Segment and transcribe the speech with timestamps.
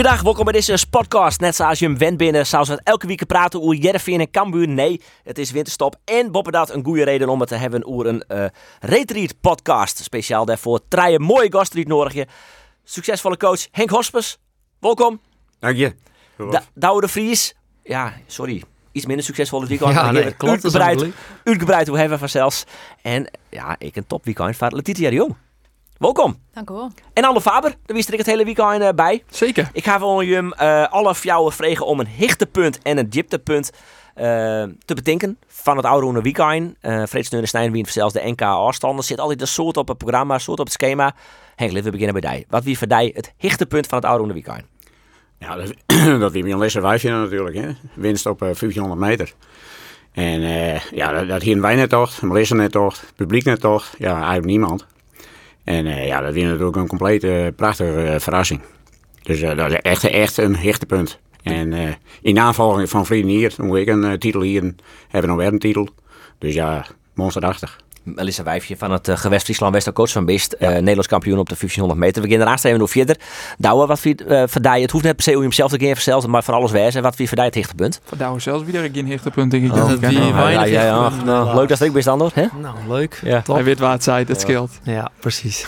[0.00, 1.40] Goeiedag, welkom bij deze podcast.
[1.40, 4.68] Net zoals je hem went binnen, zoals we elke week praten over Jereveen en Cambuur.
[4.68, 8.06] Nee, het is winterstop en boppen dat een goede reden om het te hebben over
[8.06, 8.44] een uh,
[8.80, 9.98] retreat podcast.
[9.98, 12.26] Speciaal daarvoor draaien mooie gasten nodig.
[12.84, 14.38] Succesvolle coach Henk Hospes,
[14.78, 15.20] welkom.
[15.58, 15.94] Dank je.
[16.50, 18.62] Da Douwe de Vries, ja, sorry,
[18.92, 19.92] iets minder succesvolle weekend.
[19.92, 20.52] Ja, nee, klopt.
[20.52, 21.06] Uitgebreid,
[21.44, 22.64] uitgebreid hoe hebben we vanzelfs.
[23.02, 25.36] En ja, ik een top weekend van Letitia de Jong.
[26.00, 26.36] Welkom.
[26.52, 26.90] Dank u wel.
[27.12, 29.22] En Anne Faber, daar wist ik het hele weekend uh, bij.
[29.30, 29.70] Zeker.
[29.72, 34.22] Ik ga voor je uh, alle jou vragen om een hichtepunt en een dieptepunt uh,
[34.84, 36.76] te bedenken van het oude weekend.
[36.82, 39.04] Uh, Frits Neunestein wint zelfs de NK afstanden.
[39.04, 41.14] Zit altijd een soort op het programma, een soort op het schema.
[41.56, 42.44] Henk, we beginnen bij jou.
[42.48, 44.62] Wat wie voor jou het hichtepunt van het oude weekend?
[45.38, 45.74] Ja, dat,
[46.20, 47.56] dat wie een Lesse Wijfje natuurlijk.
[47.56, 47.70] Hè.
[47.94, 49.32] Winst op uh, 1500 meter.
[50.12, 53.94] En uh, ja, dat, dat hier wij net toch, Melissa net toch, publiek net toch.
[53.98, 54.86] Ja, eigenlijk niemand.
[55.70, 58.60] En uh, ja, dat is natuurlijk een complete prachtige uh, verrassing.
[59.22, 61.18] Dus dat is echt, echt een hechtepunt.
[61.42, 64.74] En in navolging van Vrienden hier, hoe ik een titel hier,
[65.08, 65.88] hebben we nog een titel.
[66.38, 67.80] Dus ja, monsterachtig.
[68.02, 70.56] Melissa Wijfje van het uh, gewest Friesland West coach van Bist.
[70.58, 70.68] Ja.
[70.68, 72.14] Uh, Nederlands kampioen op de 1500 meter.
[72.14, 73.16] We beginnen daarnaast even nog verder.
[73.58, 74.80] Douwe, wat vind uh, verdij?
[74.80, 76.94] Het hoeft net per se om hemzelf te keer zelf, maar van alles wijs.
[76.94, 78.00] En wat vind verdij het?
[78.04, 79.72] Voor Douwe zelfs weer geen hichtepunt denk ik.
[79.72, 82.46] Oh, dat die oh, ja, ja, ja, nou, leuk dat het ik best anders, hè?
[82.60, 83.20] Nou, leuk.
[83.24, 83.42] Ja.
[83.52, 84.70] Hij weet waar het zei, het scheelt.
[84.82, 85.66] Ja, precies.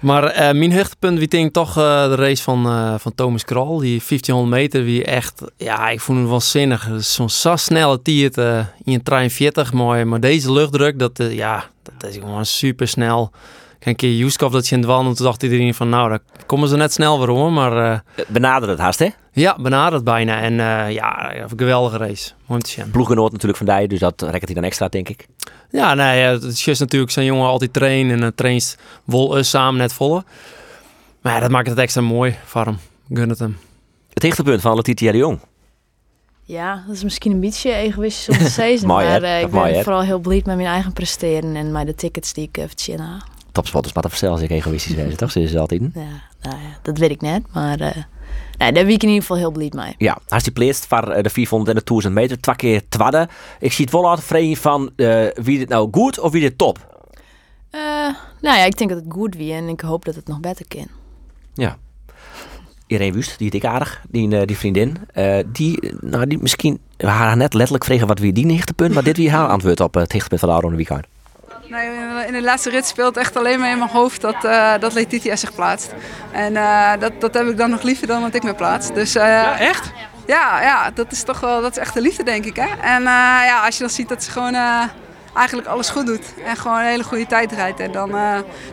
[0.00, 3.78] Maar uh, mijn hoogtepunt wie denk toch uh, de race van, uh, van Thomas Krol.
[3.78, 6.88] Die 1500 meter, wie echt, ja, ik vond hem waanzinnig.
[6.98, 10.04] Zo'n zo snelle tiert in een trein 40, mooi.
[10.04, 11.64] Maar deze luchtdruk, dat, ja,
[11.98, 13.30] dat is gewoon super snel.
[13.78, 16.68] Een keer Juskov dat je in het wandelen, toen dacht iedereen van, nou, daar komen
[16.68, 17.52] ze net snel weer om.
[17.52, 19.08] Maar, benaderd het haast, hè?
[19.38, 20.40] Ja, benaderd bijna.
[20.40, 20.54] En
[20.92, 22.32] ja, een geweldige race.
[22.46, 22.90] Mooi te zien.
[22.90, 25.26] Ploeggenoot natuurlijk van Dij, dus dat rekkert hij dan extra, denk ik.
[25.70, 29.92] Ja, nee, het is natuurlijk zijn jongen altijd trainen en uh, traint wol samen net
[29.92, 30.24] volle.
[31.22, 32.78] Maar ja, dat maakt het extra mooi voor hem.
[33.12, 33.58] Gun het hem.
[34.12, 35.40] Het hichtepunt van Letitia de Jong.
[36.42, 38.86] Ja, dat is misschien een beetje egoïstisch om te zeggen.
[38.96, 41.94] maar uh, ik ben mooi, vooral heel blij met mijn eigen presteren en met de
[41.94, 43.28] tickets die ik uh, verdiend heb.
[43.52, 45.30] Topsporters, maar dat vertel als ik egoïstisch ben, toch?
[45.30, 45.80] Ze is altijd.
[45.80, 46.00] Ja,
[46.40, 48.06] nou ja, dat weet ik net, maar...
[48.58, 49.94] Nee, ben ik in ieder geval heel blij mee.
[49.98, 53.28] Ja, als die pleest voor de 400 en de 1000 meter, twee keer twadde.
[53.60, 56.58] Ik zie het wel altijd vragen van uh, wie dit nou goed of wie dit
[56.58, 56.96] top?
[57.74, 57.80] Uh,
[58.40, 60.64] nou ja, ik denk dat het goed wie en ik hoop dat het nog beter
[60.68, 60.86] kan.
[61.54, 61.76] Ja.
[62.86, 67.54] Irene Wust, die ik aardig, die, die vriendin, uh, die, nou, die misschien haar net
[67.54, 70.48] letterlijk vregen wat wie die hichtepunt, maar dit wie haar antwoord op het hichtepunt van
[70.48, 71.06] de Aron Weekend.
[71.70, 74.92] Nee, in de laatste rit speelt echt alleen maar in mijn hoofd dat, uh, dat
[74.92, 75.94] Letitia zich plaatst.
[76.32, 78.92] En uh, dat, dat heb ik dan nog liever dan dat ik me plaats.
[78.92, 79.92] Dus, uh, ja, echt?
[80.26, 82.56] Ja, ja, dat is toch wel dat is echt de liefde, denk ik.
[82.56, 82.68] Hè?
[82.80, 84.54] En ja, als je dan ziet dat ze gewoon
[85.34, 86.34] eigenlijk alles goed doet.
[86.44, 87.80] En gewoon een hele goede tijd rijdt.
[87.80, 88.10] En dan,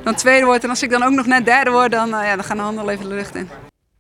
[0.04, 0.64] dan tweede wordt.
[0.64, 2.90] En als ik dan ook nog net derde word, dan, ja, dan gaan de handen
[2.90, 3.50] even de lucht in.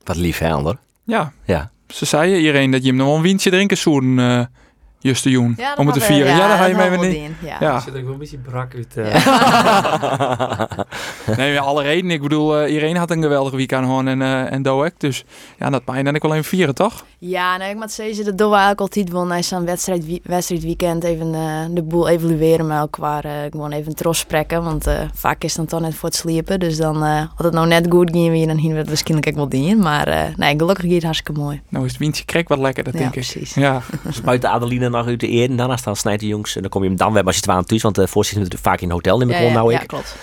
[0.04, 0.78] Wat lief, hè, Ander?
[1.04, 1.32] Ja.
[1.46, 1.70] ja.
[1.88, 4.20] Ze zei iedereen dat je hem nog wel een windje drinken zoen
[5.06, 5.54] Juste Joen.
[5.58, 6.28] Ja, om het te vieren.
[6.28, 7.30] Ja, ja dan ga je mee wanneer.
[7.42, 7.58] Ja.
[7.60, 7.80] ja.
[7.80, 8.96] Zit ik wel een beetje brak uit.
[8.98, 9.06] Uh.
[11.38, 12.12] nee, alle reden.
[12.12, 14.92] Ik bedoel, uh, iedereen had een geweldige weekend gewoon en, uh, en Doek.
[14.98, 15.26] Dus
[15.60, 17.06] ja, dat pijn en ik wel even vieren, toch?
[17.18, 20.64] Ja, nee, ik moet zeggen, dat doen we eigenlijk altijd wel na zo'n wedstrijd, wedstrijd
[20.64, 21.32] weekend even
[21.74, 23.26] de boel evalueren met elkaar.
[23.50, 26.60] gewoon even tros spreken, want vaak is het dan toch net voor het sliepen.
[26.60, 29.36] Dus dan, had het nou net goed ging, weer dan hier we het waarschijnlijk ook
[29.36, 29.80] wel dingen.
[29.80, 31.62] Maar nee, gelukkig gaat het hartstikke mooi.
[31.70, 33.50] Nou is het windje krek wat lekker, dat ja, denk precies.
[33.50, 33.64] ik.
[33.64, 36.56] Ja, Spuit Adeline nog uit de eer en daarna staan snijdt de jongens.
[36.56, 38.44] En dan kom je hem dan weer als je het aan thuis, want de voorzitter
[38.44, 39.88] natuurlijk vaak in een hotel, neem ik ja, wel ja, nou ja, ik.
[39.88, 40.16] klopt.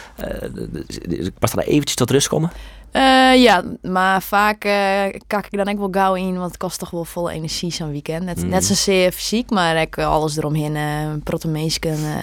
[1.11, 2.51] Uh, pas daar eventjes tot rust komen?
[2.93, 6.79] Uh, ja, maar vaak uh, kak ik dan ook wel gauw in, want het kost
[6.79, 8.25] toch wel volle energie zo'n weekend.
[8.25, 8.49] Net, mm.
[8.49, 11.99] net zozeer fysiek, maar ik alles eromheen, uh, protomeesken.
[11.99, 12.15] Uh,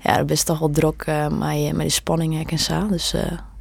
[0.00, 2.86] ja, dat is toch wel druk uh, met, met de spanning en zo.
[2.88, 3.14] Dus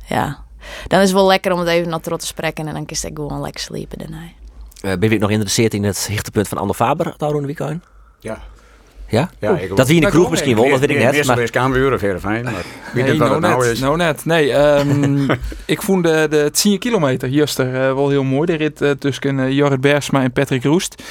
[0.05, 0.43] ja,
[0.87, 3.11] dan is het wel lekker om het even naar te spreken en dan kun je
[3.13, 4.97] gewoon lekker sliepen daarna.
[4.97, 7.83] Ben je nog geïnteresseerd in het hichtepunt van Ander Faber, het oude weekend?
[8.21, 8.41] Ja.
[9.07, 9.29] Ja?
[9.39, 11.11] ja ik dat wie in de kroeg misschien wel, dat weet ik net.
[11.11, 12.53] Meestal is Kamerburen of Heerenveen, maar
[12.93, 13.79] wie nee, het nou net, is.
[13.79, 14.25] no net.
[14.25, 15.29] Nee, um,
[15.65, 18.45] ik vond de, de 10 kilometer juster uh, wel heel mooi.
[18.45, 21.03] De rit uh, tussen uh, Jorrit Bergsma en Patrick Roest.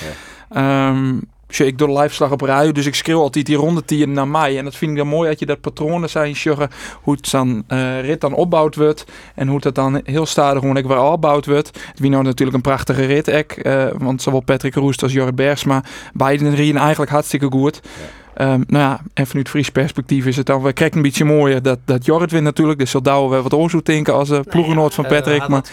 [0.51, 0.89] Ja.
[0.89, 4.29] Um, ik door de live op rij, dus ik schreeuw altijd die ronde die naar
[4.29, 4.59] mij.
[4.59, 6.71] En dat vind ik dan mooi dat je dat patronen zijn, sjuggen,
[7.03, 9.05] hoe het dan uh, rit dan opbouwd wordt.
[9.35, 11.71] En hoe het dan heel stadig gewoon weer opbouwd wordt.
[11.95, 15.85] Wie nou natuurlijk een prachtige rit, ek, uh, want zowel Patrick Roest als Jorrit Bergsma,
[16.13, 17.81] beiden reden eigenlijk hartstikke goed.
[17.83, 18.19] Ja.
[18.41, 21.63] Um, nou ja, en vanuit Fries perspectief is het dan weer krijgt een beetje mooier
[21.63, 22.79] dat, dat Jorrit wint natuurlijk.
[22.79, 25.49] Dus zal Douwe wel wat oorzoek denken als uh, ploegenoot van Patrick.
[25.49, 25.65] Maar,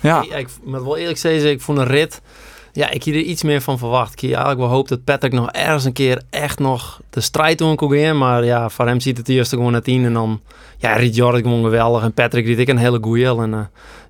[0.00, 0.22] ja.
[0.22, 2.20] Ik, ik moet wel eerlijk zeggen, ik vond een rit
[2.76, 4.12] ja, ik hier er iets meer van verwacht.
[4.12, 7.58] Ik hier eigenlijk wel hoop dat Patrick nog ergens een keer echt nog de strijd
[7.58, 8.18] doen kon gaan.
[8.18, 10.04] Maar ja, voor hem ziet het eerst gewoon naar tien.
[10.04, 10.40] En dan,
[10.78, 12.02] ja, Riet Jorrit gewoon geweldig.
[12.02, 13.40] En Patrick riet ik een hele goeie.
[13.40, 13.58] En uh,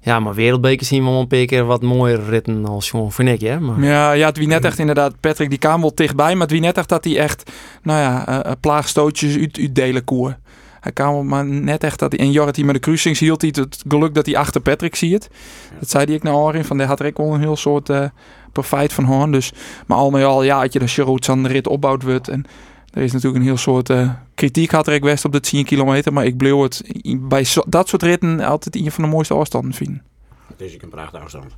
[0.01, 3.29] ja, maar wereldbeker zien we wel een paar keer wat mooier ritten als gewoon, vind
[3.29, 3.61] ik, hè.
[3.61, 3.81] Maar...
[3.81, 6.33] Ja, ja, het wie net echt inderdaad, Patrick die kwam wel dichtbij.
[6.33, 7.51] Maar het wie net echt dat hij echt,
[7.83, 10.37] nou ja, uh, plaagstootjes uit, uitdelen koer.
[10.81, 12.21] Hij kwam maar net echt dat hij.
[12.21, 15.31] En Jorrit die met de cruisings hield hij het geluk dat hij achter Patrick ziet.
[15.79, 16.65] Dat zei hij ik nou al in.
[16.65, 18.05] Van daar had ik wel een heel soort uh,
[18.55, 19.33] profijt van hoorn.
[19.33, 19.53] Dus,
[19.87, 22.29] maar al met al, ja, had je de aan de rit opbouwd wordt.
[22.29, 22.45] En
[22.93, 26.13] er is natuurlijk een heel soort uh, kritiek had ik west op de 10 kilometer.
[26.13, 26.83] Maar ik bleef het
[27.21, 30.03] bij zo, dat soort ritten altijd een van de mooiste afstanden vinden.
[30.47, 31.57] Het is een prachtige afstand.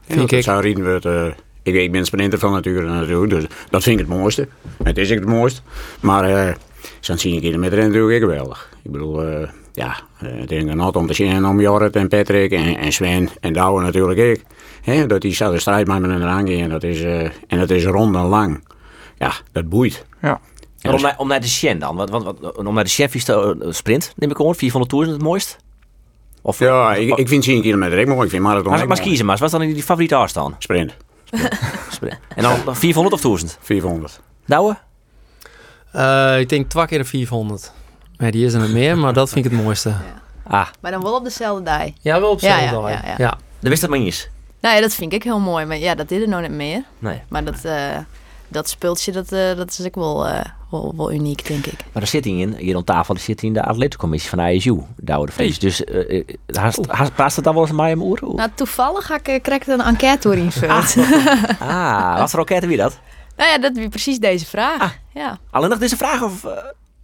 [0.00, 0.42] Vind ik.
[0.42, 1.04] zou rijden wordt.
[1.04, 1.26] Uh,
[1.62, 4.48] ik, ik ben sprinter van nature natuurlijk, dus dat vind ik het mooiste.
[4.82, 5.62] Het is ik het mooist.
[6.00, 6.54] Maar uh,
[7.00, 8.68] zo'n 10 kilometer natuurlijk geweldig.
[8.82, 12.76] Ik bedoel, uh, ja, het is een om te zien om Jorrit en Patrick en,
[12.76, 14.44] en Sven en Douwe natuurlijk ik.
[14.88, 17.84] He, dat die de strijd met me eraan en dat is, uh, en dat is
[17.84, 18.64] rond en lang.
[19.18, 20.04] Ja, dat boeit.
[20.22, 20.40] Ja.
[20.80, 23.08] En om, naar, om naar de Shen dan, want, want, want, om naar de Shen
[23.12, 25.56] is de sprint, neem ik aan, 400 tours het mooist?
[26.42, 29.26] Of, ja, ik, ik vind 10 kilometer ik mooi, ik vind marathon Maar, maar kiezen
[29.26, 30.54] maar, wat is dan die favoriete afstand?
[30.58, 30.96] Sprint.
[31.90, 32.18] Sprint.
[32.34, 33.58] En dan 400 of 1000?
[33.60, 34.20] 400.
[34.46, 34.76] Douwe?
[35.94, 37.72] Uh, ik denk twee keer de 400.
[38.16, 39.88] Nee, die is er niet meer, maar dat vind ik het mooiste.
[39.88, 40.22] Ja.
[40.48, 40.66] Ah.
[40.80, 41.88] Maar dan wel op dezelfde dag.
[42.00, 42.90] Ja, wel op dezelfde ja, dag.
[42.90, 43.38] Ja, ja, ja.
[43.60, 44.28] Dat wist dat maar niet eens.
[44.60, 45.64] Nou ja, dat vind ik heel mooi.
[45.64, 46.82] Maar ja, dat is er nog niet meer.
[46.98, 47.22] Nee.
[47.28, 47.96] Maar dat, uh,
[48.48, 50.40] dat speeltje, dat, uh, dat is ook wel, uh,
[50.70, 51.84] wel, wel, uniek, denk ik.
[51.92, 54.78] Maar er zit hij in, hier aan tafel, zit hij in de atletencommissie van ISU,
[54.96, 55.58] Douwe de.
[55.58, 58.18] Dus uh, haast, haast, praat het dan wel eens mij om oer?
[58.22, 60.68] Nou, toevallig ga ik, krijg ik een enquête door.
[60.68, 60.96] Ah,
[61.58, 62.98] ah wat voor enquête wie dat?
[63.36, 64.80] Nou ja, dat is precies deze vraag.
[64.80, 64.90] Ah.
[65.14, 65.38] Ja.
[65.50, 66.46] Alleen nog deze vraag of...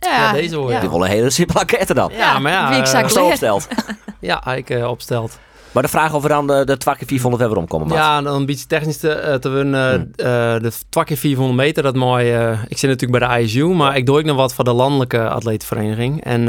[0.00, 0.70] Ja, ja, deze hoor.
[0.70, 0.90] Ja.
[0.90, 2.10] Wel een hele simpele enquête dan.
[2.12, 2.68] Ja, ja maar ja.
[2.68, 3.68] Wie ik uh, zo opstelt.
[4.20, 5.38] ja, ik uh, opstelt.
[5.74, 7.88] Maar de vraag of we dan de, de 2 keer 400 weer omkomen.
[7.88, 7.96] Maat.
[7.96, 9.94] Ja, dan een beetje technisch te, te winnen.
[9.94, 10.26] Hmm.
[10.26, 10.26] Uh,
[10.60, 12.32] de 2 keer 400 meter, dat mooi.
[12.68, 15.28] Ik zit natuurlijk bij de ISU, maar ik doe ook nog wat voor de landelijke
[15.28, 16.24] atletenvereniging.
[16.24, 16.40] En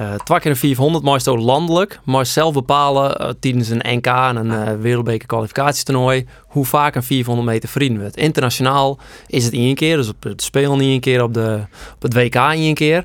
[0.00, 2.00] uh, 2 keer 400 mooi ook landelijk.
[2.04, 7.68] Maar zelf bepalen tijdens een NK en een wereldbeker kwalificatietoernooi hoe vaak een 400 meter
[7.68, 8.16] vrienden wordt.
[8.16, 11.60] Internationaal is het één keer, dus op het spelen niet één keer, op, de,
[11.94, 13.04] op het WK één keer.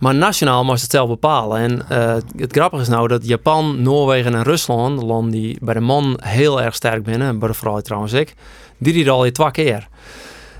[0.00, 1.58] Maar nationaal moest het zelf bepalen.
[1.58, 5.74] En uh, het grappige is nou dat Japan, Noorwegen en Rusland, de landen die bij
[5.74, 8.34] de man heel erg sterk binnen, bij de vrouw trouwens ik,
[8.78, 9.88] die die al je twee keer.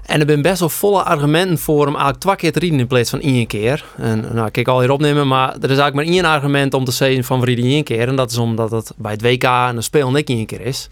[0.06, 2.86] En er zijn best wel volle argumenten voor om eigenlijk twee keer te rieden in
[2.86, 3.84] plaats van één keer.
[3.96, 6.84] En nou, ik kan al hier opnemen, maar er is eigenlijk maar één argument om
[6.84, 8.08] te zeggen van we rieden één keer.
[8.08, 10.88] En dat is omdat het bij het WK en de speel niet één keer is.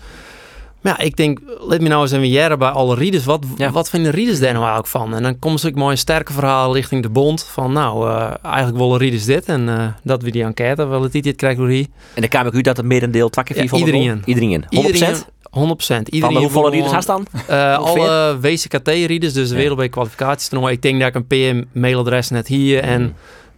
[0.80, 3.24] Maar ja, ik denk, let me nou eens even jaren bij alle rieders.
[3.24, 3.70] Wat, ja.
[3.70, 5.14] wat vinden rieders daar nou eigenlijk van?
[5.14, 7.44] En dan ze ook mooi een sterke verhaal richting de bond.
[7.44, 9.44] Van nou, uh, eigenlijk willen rieders dit.
[9.44, 11.86] En uh, dat we die enquête wel het iets krijgen door hier.
[12.14, 14.24] En dan ik u dat het merendeel twee keer 400 ja, iedereen.
[14.24, 14.64] Iedereen.
[14.64, 14.68] 100%?
[14.68, 15.22] Iedereen, 100%.
[15.50, 17.26] Iedereen van de hoeveel rieders haast dan?
[17.50, 19.60] Uh, alle WCKT-rieders, dus de ja.
[19.60, 20.74] wereldbeker kwalificatietoernooi.
[20.74, 23.02] Ik denk dat ik een PM-mailadres net hier en...
[23.02, 23.14] Mm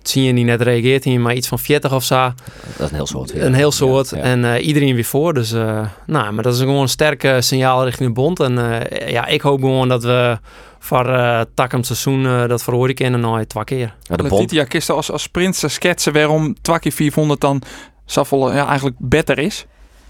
[0.08, 2.14] zie je niet net reageert hier, maar iets van 40 of zo.
[2.14, 2.35] Dat
[2.79, 3.32] is een heel soort.
[3.32, 3.44] Ja.
[3.44, 4.11] Een heel soort.
[4.11, 4.23] Ja, ja.
[4.23, 5.35] En uh, iedereen weer voor.
[5.35, 8.41] Dus uh, nou, maar dat is gewoon een sterke signaal richting de bond.
[8.41, 10.38] En uh, ja, ik hoop gewoon dat we
[10.79, 13.94] voor uh, takken seizoen dat verhoor ik in en nou twee keer.
[14.02, 14.50] Ja, de bond.
[14.50, 17.62] Ja, kisten als, als sprint schetsen waarom twee keer 400 dan
[18.06, 19.67] Saffel ja, eigenlijk beter is.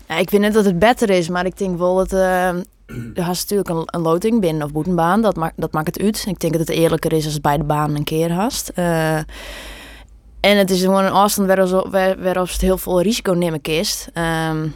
[0.08, 3.40] Ja, ik vind net dat het beter is, maar ik denk wel dat er has
[3.40, 5.22] natuurlijk een, een loting binnen of boetenbaan.
[5.22, 6.24] Dat, maakt dat maakt het uit.
[6.28, 8.72] Ik denk dat het eerlijker is als het bij de baan een keer hast.
[10.40, 14.08] En het is gewoon een afstand waarop waar, het heel veel risico nemen kist.
[14.14, 14.74] Um,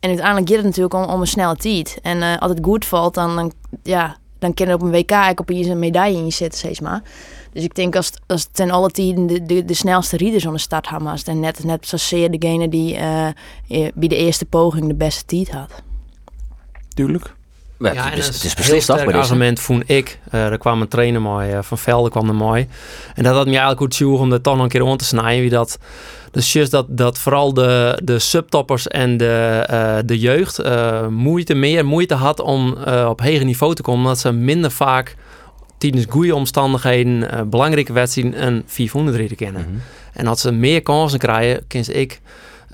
[0.00, 1.98] en uiteindelijk gaat het natuurlijk om, om een snelle tijd.
[2.02, 5.10] En uh, als het goed valt, dan, dan, ja, dan kan je op een WK
[5.10, 7.02] ik op een medaille in je zitten, steeds maar.
[7.52, 10.58] Dus ik denk als, als ten alle tijden de, de, de snelste rieders aan de
[10.58, 13.28] start hebben, en net, net zozeer degene die uh,
[13.94, 15.82] bij de eerste poging de beste tijd had.
[16.94, 17.34] Tuurlijk.
[17.78, 19.04] Ja, het, is, het is beslist toch?
[19.04, 20.18] Het argument vond ik.
[20.34, 22.68] Uh, er kwam een trainer mooi, uh, van Velde kwam er mooi.
[23.14, 25.04] En dat had me eigenlijk goed zoeken om dat toch nog een keer om te
[25.04, 25.40] snijden.
[25.40, 25.78] Wie dat,
[26.30, 30.60] dus just dat, dat vooral de, de subtoppers en de, uh, de jeugd
[31.10, 32.72] moeite, meer moeite had om
[33.06, 34.00] op hoger niveau te komen.
[34.00, 35.16] Omdat ze minder vaak
[35.78, 39.62] tijdens goede omstandigheden belangrijke wedstrijden een 400 rijden kennen.
[39.62, 39.80] Mm -hmm.
[40.12, 42.20] En als ze meer kansen krijgen, kent ik...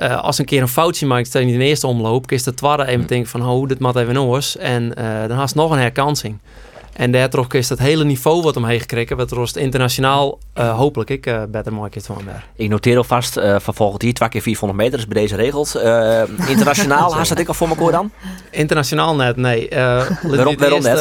[0.03, 2.55] Uh, als een keer een foutje maakt, stel je niet de eerste omloop, is de
[2.55, 4.57] tweede even denken van, oh, dit moet even oors.
[4.57, 6.39] En uh, dan haast nog een herkansing.
[6.93, 11.27] En daardoor is het hele niveau wat omheen gekregen, wat rost internationaal uh, hopelijk ik
[11.27, 12.45] uh, beter mooi van meer.
[12.55, 15.75] Ik noteer alvast uh, van volgend jaar twee keer 400 meter, dus bij deze regels.
[16.47, 18.11] internationaal, haast dat ik al voor elkaar dan?
[18.51, 19.69] Internationaal net, nee.
[19.71, 20.99] waarom waarom net?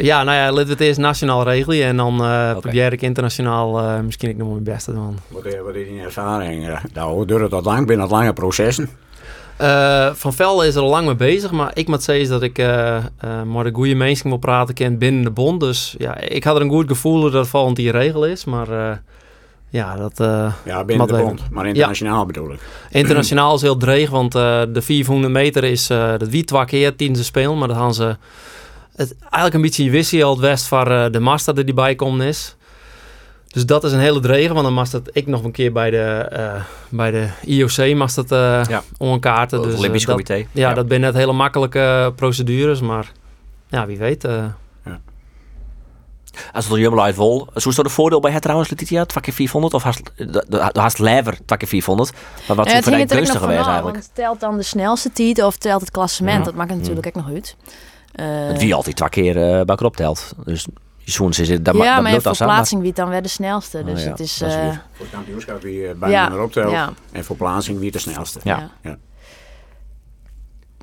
[0.00, 2.54] ja, nou ja, laten we het eerst nationaal regelen en dan okay.
[2.54, 5.18] probeer ik internationaal misschien ik nog mijn beste doen.
[5.28, 6.78] Wat is, wat is die ervaring?
[6.92, 7.86] Nou, duurt het dat lang?
[7.86, 8.88] Binnen het lange processen?
[9.60, 12.58] Eh, van Vel is er al lang mee bezig, maar ik moet zeggen dat ik
[12.58, 12.66] uh,
[13.24, 15.60] uh, maar de goede mensen wil praten ken binnen de bond.
[15.60, 19.00] Dus ja, ik had er een goed gevoel dat het volgend die regel is, maar
[19.68, 20.16] ja, dat...
[20.64, 22.26] ja, binnen de bond, maar internationaal ja.
[22.26, 22.60] bedoel ik.
[22.90, 27.24] Internationaal is heel dreig, want de 400 meter is dat wie twee keer tijdens ze
[27.24, 28.16] spelen, maar dat gaan ze
[28.96, 32.56] het eigenlijk een beetje wissie al het west van de master die bij komt is.
[33.52, 35.90] Dus dat is een hele dregen, want dan mag dat ik nog een keer bij
[35.90, 38.82] de, uh, bij de IOC mag dat uh, ja.
[38.98, 39.60] onkaarten.
[39.60, 40.34] Het dus, Olympisch dat, Comité.
[40.34, 43.12] Ja, ja, dat zijn net hele makkelijke procedures, maar
[43.68, 44.24] ja, wie weet.
[44.24, 44.44] Uh.
[44.84, 45.00] Ja.
[46.52, 49.22] Als het helemaal uit vol, zo is dat een voordeel bij het trouwens, Letitia, 2
[49.22, 50.12] keer 400 of haast,
[50.72, 52.12] haast lever 2 keer 400?
[52.48, 53.96] Maar wat ja, voor het gunstiger geweest eigenlijk?
[53.96, 56.44] Want telt dan de snelste tijd of telt het klassement?
[56.44, 57.56] Dat maakt het natuurlijk ook nog uit.
[58.14, 60.34] Uh, wie altijd twee keer uh, bij elkaar telt.
[60.44, 60.66] Dus
[61.16, 63.78] Het, dat ja, dat maar je verplaatsing wie dan weer de snelste.
[63.78, 64.42] Oh, Dus ja, het is...
[64.42, 66.70] Uh, uh, voor het kampioenschap wie uh, bijna ja, optelt.
[66.70, 66.92] Ja.
[67.12, 68.40] En voor plaatsing wie de snelste.
[68.42, 68.70] Ja.
[68.82, 68.98] ja.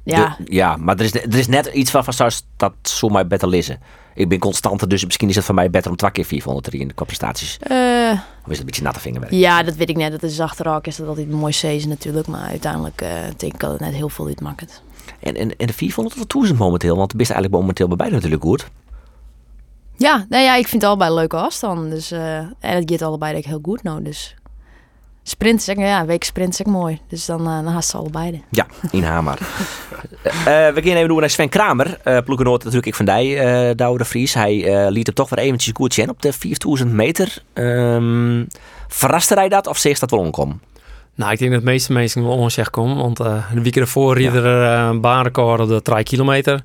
[0.04, 0.36] Ja.
[0.38, 3.48] De, ja, maar er is, er is net iets van van dat zo mij beter
[3.48, 3.80] lezen.
[4.16, 6.94] Ik ben constanter, dus misschien is het voor mij beter om twee keer 400 in
[6.94, 7.58] qua prestaties.
[7.72, 9.34] Uh, of is het een beetje natte vingerwerk?
[9.34, 10.12] Ja, dat weet ik net.
[10.12, 12.28] Dat is achterhaak is dat altijd een mooi season natuurlijk.
[12.28, 14.82] Maar uiteindelijk uh, denk ik dat het net heel veel niet maakt.
[15.20, 16.98] En, en, en de 400 of de 1000 momenteel?
[16.98, 18.68] Want het is eigenlijk momenteel bij beide natuurlijk goed.
[19.98, 21.90] Ja, nou ja, ik vind het allebei leuke afstanden.
[21.90, 24.04] Dus, uh, en het gaat allebei denk ik heel goed nou.
[24.04, 24.36] Dus
[25.24, 27.02] sprint, zeg, ja, week sprint zeg mooi.
[27.08, 28.44] Dus dan, uh, dan haast ze allebei.
[28.50, 29.38] Ja, in Hamer.
[29.42, 32.00] uh, we gaan even doen naar Sven Kramer.
[32.06, 33.26] Uh, ploegenoot natuurlijk ik van Dij,
[33.70, 34.34] uh, Douwe de Vries.
[34.34, 37.44] Hij liet hem toch weer eventjes goed zien op de 4000 meter.
[37.54, 38.48] Um,
[38.88, 40.60] verraste hij dat of zegt dat wel omkom?
[41.16, 42.98] Nou, ik denk dat de meeste mensen wel onzeg komen.
[42.98, 46.64] Want de week ervoor riep er een baanrecord op de 3 kilometer.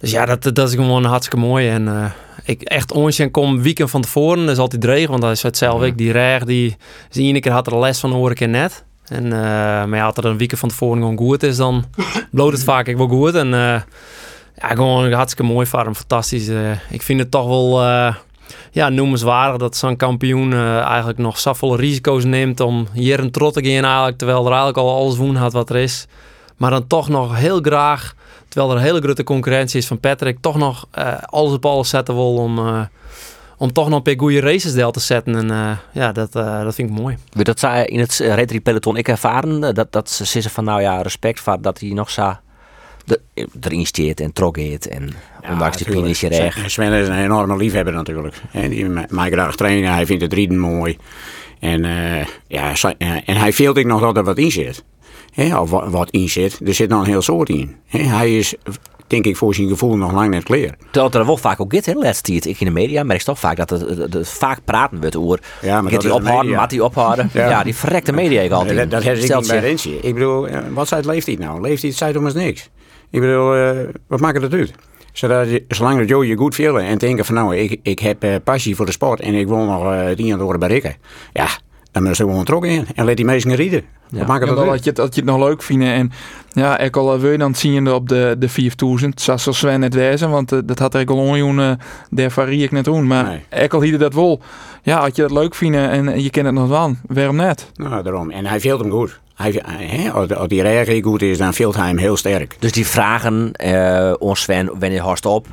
[0.00, 1.68] Dus ja, dat, dat is gewoon hartstikke mooi.
[1.68, 2.04] En uh,
[2.44, 4.40] ik echt onzien kom weekend van tevoren.
[4.40, 5.86] Dat is altijd dreig, want dat is hetzelfde.
[5.86, 5.92] Ja.
[5.92, 6.76] Die reg, die,
[7.10, 8.84] die ene keer had er les van, hoor ik net.
[9.06, 11.84] En, uh, maar ja, als er een weekend van tevoren gewoon goed is, dan
[12.30, 13.34] bloot het vaak ik wel goed.
[13.34, 13.80] En uh,
[14.56, 16.48] ja, gewoon hartstikke mooi hem, fantastisch.
[16.90, 17.84] ik vind het toch wel
[18.70, 23.64] ja, noemenswaardig dat zo'n kampioen eigenlijk nog zoveel risico's neemt om hier een trot te
[23.64, 26.06] gaan eigenlijk, terwijl er eigenlijk al alles woen had wat er is.
[26.56, 28.14] Maar dan toch nog heel graag
[28.50, 31.88] terwijl er een hele grote concurrentie is van Patrick, toch nog uh, alles op alles
[31.88, 32.80] zetten wil om, uh,
[33.56, 35.34] om toch nog een paar goede races deel te zetten.
[35.34, 37.16] En uh, ja, dat, dat vind ik mooi.
[37.28, 41.02] Dat zij in het Retri Peloton ik ervaren, dat, dat ze zeggen van nou ja,
[41.02, 42.34] respect voor dat hij nog zo
[43.04, 45.10] de, erin steert en trok heet en
[45.42, 46.70] ja, ondanks die klinische reg.
[46.70, 48.42] Sven is een enorme liefhebber natuurlijk.
[48.52, 50.98] En die mij graag trainen, hij vindt het rieden mooi.
[51.60, 51.84] En,
[52.46, 52.74] ja,
[53.24, 54.84] en hij veelt ik nog dat er wat in zit.
[55.30, 56.60] He, of wat, in zit.
[56.64, 57.76] Er zit nog een heel soort in.
[57.86, 58.54] He, hij is,
[59.06, 60.76] denk ik, voor zijn gevoel nog lang net klaar.
[60.90, 63.56] Terwijl er wel vaak ook dit, hè, laatst ik in de media merk toch vaak
[63.56, 65.40] dat het, het, vaak praten wordt over.
[65.60, 67.30] Ja, maar gaat hij ophouden, maat hij ophouden.
[67.32, 67.48] ja.
[67.48, 67.62] ja.
[67.62, 68.76] die verrekte media ik altijd.
[68.76, 70.00] Dat, dat heb ik niet bij Rentje.
[70.00, 71.60] Ik bedoel, wat zei leeft hij nou?
[71.60, 72.70] Leeft hij, zei om niks.
[73.10, 73.70] Ik bedoel, uh,
[74.06, 74.72] wat maakt het uit?
[75.12, 78.24] Zodat je, zolang dat je je goed voelt en denken van nou, ik, ik heb
[78.24, 80.96] uh, passie voor de sport en ik wil nog uh, dingen door bereiken.
[81.32, 81.48] Ja,
[81.92, 83.84] dan moet je gewoon trokken in en let die mensen rieden.
[84.08, 84.26] Ja.
[84.26, 85.84] Maak het ja, dat, je, dat je het nog leuk vindt.
[85.84, 86.12] En
[86.52, 89.20] ja, ik al wil je dan zien je op de, de 4000.
[89.20, 91.72] Zoals zo Sven net wezen, want uh, dat had ik al onjoen, uh,
[92.10, 93.06] daar varie ik net doen.
[93.06, 93.62] Maar nee.
[93.62, 94.40] ik al hielde dat wel.
[94.82, 97.70] Ja, als je dat leuk vindt en je kent het nog wel, waarom net?
[97.74, 98.30] Nou, daarom.
[98.30, 99.20] En hij veelt hem goed.
[99.40, 102.56] Hij, he, als die reageer goed is, dan veelt hij hem heel sterk.
[102.58, 105.46] Dus die vragen uh, ons Sven, wanneer horst op?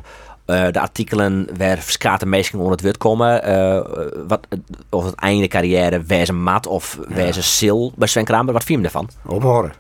[0.46, 3.50] Uh, de artikelen waar verschillende mensen onder het woord komen.
[3.50, 3.82] Uh,
[4.28, 4.48] wat,
[4.90, 7.48] of het einde carrière, wezen mat of wezen ja.
[7.58, 8.54] sil bij Sven Kramer.
[8.54, 9.10] Wat vind je ervan?
[9.26, 9.74] Ophouden.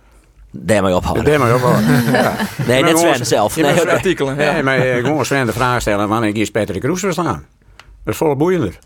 [0.51, 1.25] Daarmee ophouden.
[1.25, 2.11] Daarmee ophouden.
[2.11, 2.35] ja.
[2.67, 3.55] Nee, net Sven zelf.
[3.55, 4.37] Nee, nee, artikelen.
[4.37, 4.51] Ja.
[4.51, 7.45] Nee, maar gewoon Sven de vraag stellen wanneer is Patrick Roes verstaan.
[8.03, 8.79] Dat is vol boeiender.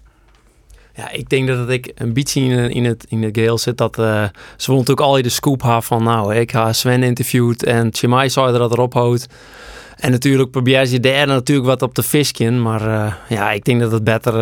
[1.01, 3.99] Ja, ik denk dat ik een beetje in, in, het, in het geheel zit dat
[3.99, 4.23] uh,
[4.57, 8.29] ze willen natuurlijk al de scoop hebben van nou, ik ga Sven interviewd en Chimay
[8.29, 9.27] zou dat erop houdt.
[9.95, 12.61] En natuurlijk probeer je daar natuurlijk wat op te visken.
[12.61, 14.35] Maar uh, ja, ik denk dat het beter,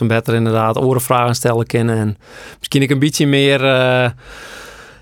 [0.00, 1.96] uh, beter inderdaad orenvragen stellen kunnen.
[1.96, 2.16] En
[2.58, 3.60] misschien ik een beetje meer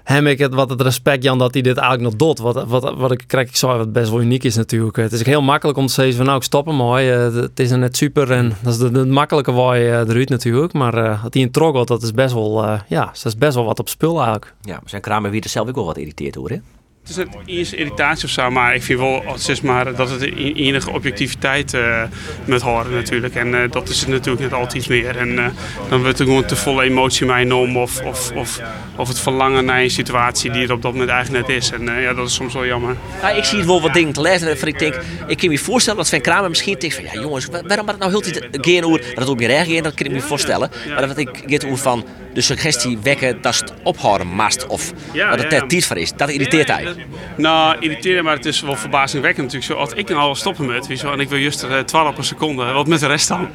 [0.04, 2.38] hem ik het, wat het respect Jan dat hij dit eigenlijk nog doet.
[2.38, 4.96] Wat, wat, wat ik krijg, ik zou wat best wel uniek is natuurlijk.
[4.96, 7.06] Het is heel makkelijk om te zeggen van nou ik stop hem mooi.
[7.06, 10.73] het is net super en dat is de, de makkelijke waai eruit natuurlijk.
[10.73, 10.92] Maar
[11.23, 13.88] dat hij een trok dat is best wel, ja, dat is best wel wat op
[13.88, 14.54] spul eigenlijk.
[14.62, 16.58] Ja, zijn kramen wie er zelf ook wel wat irriteerd hoor hè?
[17.04, 17.25] Het is
[17.56, 22.02] eens irritatie of zo, maar ik vind wel zeg maar, dat het enige objectiviteit uh,
[22.44, 23.34] met horen natuurlijk.
[23.34, 25.16] En uh, dat is het natuurlijk net altijd iets meer.
[25.16, 25.46] En uh,
[25.88, 28.61] dan wordt er gewoon te volle emotie meegenomen of, of, of,
[28.96, 31.70] of het verlangen naar een situatie die er op dat moment eigenlijk net is.
[31.70, 32.96] En ja, dat is soms wel jammer.
[33.20, 35.58] Ja, ik zie het wel wat dingen te lezen en ik denk, ik kan me
[35.58, 38.49] voorstellen dat Sven Kramer misschien denkt van ja jongens, waarom maar het nou heel tijd
[38.50, 40.70] geen oer, dat ook weer erg dat kan ik me voorstellen.
[40.88, 42.04] Maar dat ik get oer van,
[42.35, 45.69] de suggestie wekken dat het ophouden mast of Ja, dat het ja, er ja.
[45.69, 46.12] tijd voor is.
[46.12, 46.85] Dat irriteert hij.
[46.85, 46.97] dat-
[47.37, 49.73] nou, irriteert, maar het is wel verbazingwekkend natuurlijk.
[49.73, 52.14] Zo, als ik nou al stoppen met, wel, en ik wil juist er, eh, 12
[52.14, 53.49] per seconde, wat met de rest dan?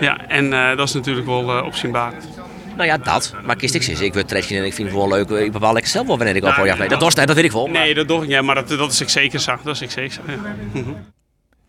[0.00, 2.28] Ja, en eh, dat is natuurlijk wel uh, opzienbarend.
[2.76, 3.34] Nou ja, dat.
[3.44, 4.00] Maar kist ik zin.
[4.02, 5.28] Ik wil tretje en ik vind het wel leuk.
[5.30, 7.44] Ik bepaal lekker zelf wel wanneer ik op Nou, ja, nee, dat, was, dat weet
[7.44, 7.66] ik wel.
[7.66, 9.56] maar- Nee, dat doe ik niet, maar dat, dat is ik zeker zo.
[9.62, 10.82] Dat is ik zeker zo, ja.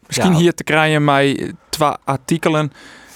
[0.08, 0.38] Misschien Ja.
[0.38, 2.72] hier te krijgen mij twee artikelen.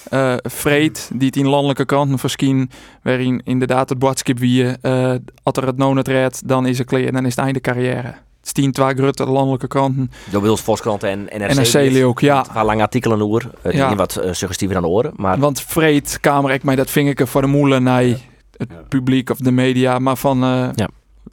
[0.09, 2.69] Eh Vreed, die het in landelijke kranten verschijnen,
[3.03, 6.87] waarin inderdaad het boodschap wie eh als er het nou net redt, dan is het
[6.87, 8.13] klaar, dan is het einde carrière.
[8.39, 10.11] Het staan twee grote landelijke kranten.
[10.31, 11.73] Dat bedoelt Volkskrant en NRC.
[11.73, 12.45] NRC ook, ja.
[12.55, 13.49] Een lange artikelen over.
[13.65, 13.95] Uh, Ja.
[13.95, 15.13] wat uh, suggestiever aan de oren.
[15.15, 18.19] Maar Want Vreed, Kamer, ik mij dat vingerke voor de moelen naar het
[18.57, 18.65] Ja.
[18.89, 20.43] publiek of de media, maar van...
[20.43, 20.89] eh, Ja.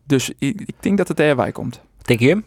[0.07, 1.81] Dus ik, ik denk dat het erbij komt.
[2.03, 2.45] denk je hem?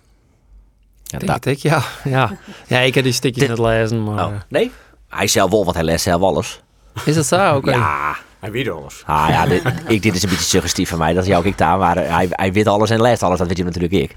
[1.03, 1.81] Ja, Denk ik, ja.
[2.03, 2.31] ja.
[2.67, 4.25] Ja, ik heb die stukjes net lezen, maar...
[4.25, 4.71] Oh, nee?
[5.09, 6.61] Hij zelf wel, want hij leest zelf alles.
[7.05, 7.51] Is dat zo?
[7.55, 7.71] Oké.
[7.71, 8.17] Ja.
[8.39, 9.03] Hij weet alles.
[9.05, 11.13] Ah, ja, dit, ik, dit is een beetje suggestief van mij.
[11.13, 11.77] Dat is jou ook ik daar.
[11.77, 13.37] Maar eh, hij, hij weet alles en leest alles.
[13.37, 14.15] Dat weet je natuurlijk ik.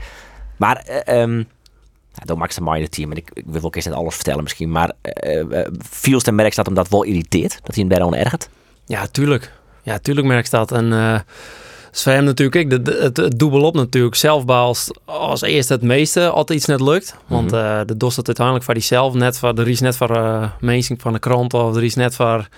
[0.57, 1.39] Maar, eh um,
[2.13, 3.11] ja, dan maakt het een team.
[3.11, 4.71] En ik, ik wil ook eens net alles vertellen misschien.
[4.71, 4.93] Maar
[5.27, 7.59] uh, uh, Fields en merk dat hem dat wel irriteert.
[7.63, 8.49] Dat hij hem daar ergert.
[8.87, 9.53] Ja, tuurlijk.
[9.83, 10.73] Ja, tuurlijk merk dat.
[10.73, 11.19] En uh,
[11.93, 14.15] is voor hem natuurlijk ik, de, de, het, het dubbel op natuurlijk.
[14.15, 17.17] Zelf als, als eerste het meeste altijd iets net lukt.
[17.27, 17.61] Want Mhm.
[17.61, 20.51] uh, de dost het uiteindelijk voor die zelf net voor de is net voor uh,
[20.61, 22.49] mensen van de krant of er is net voor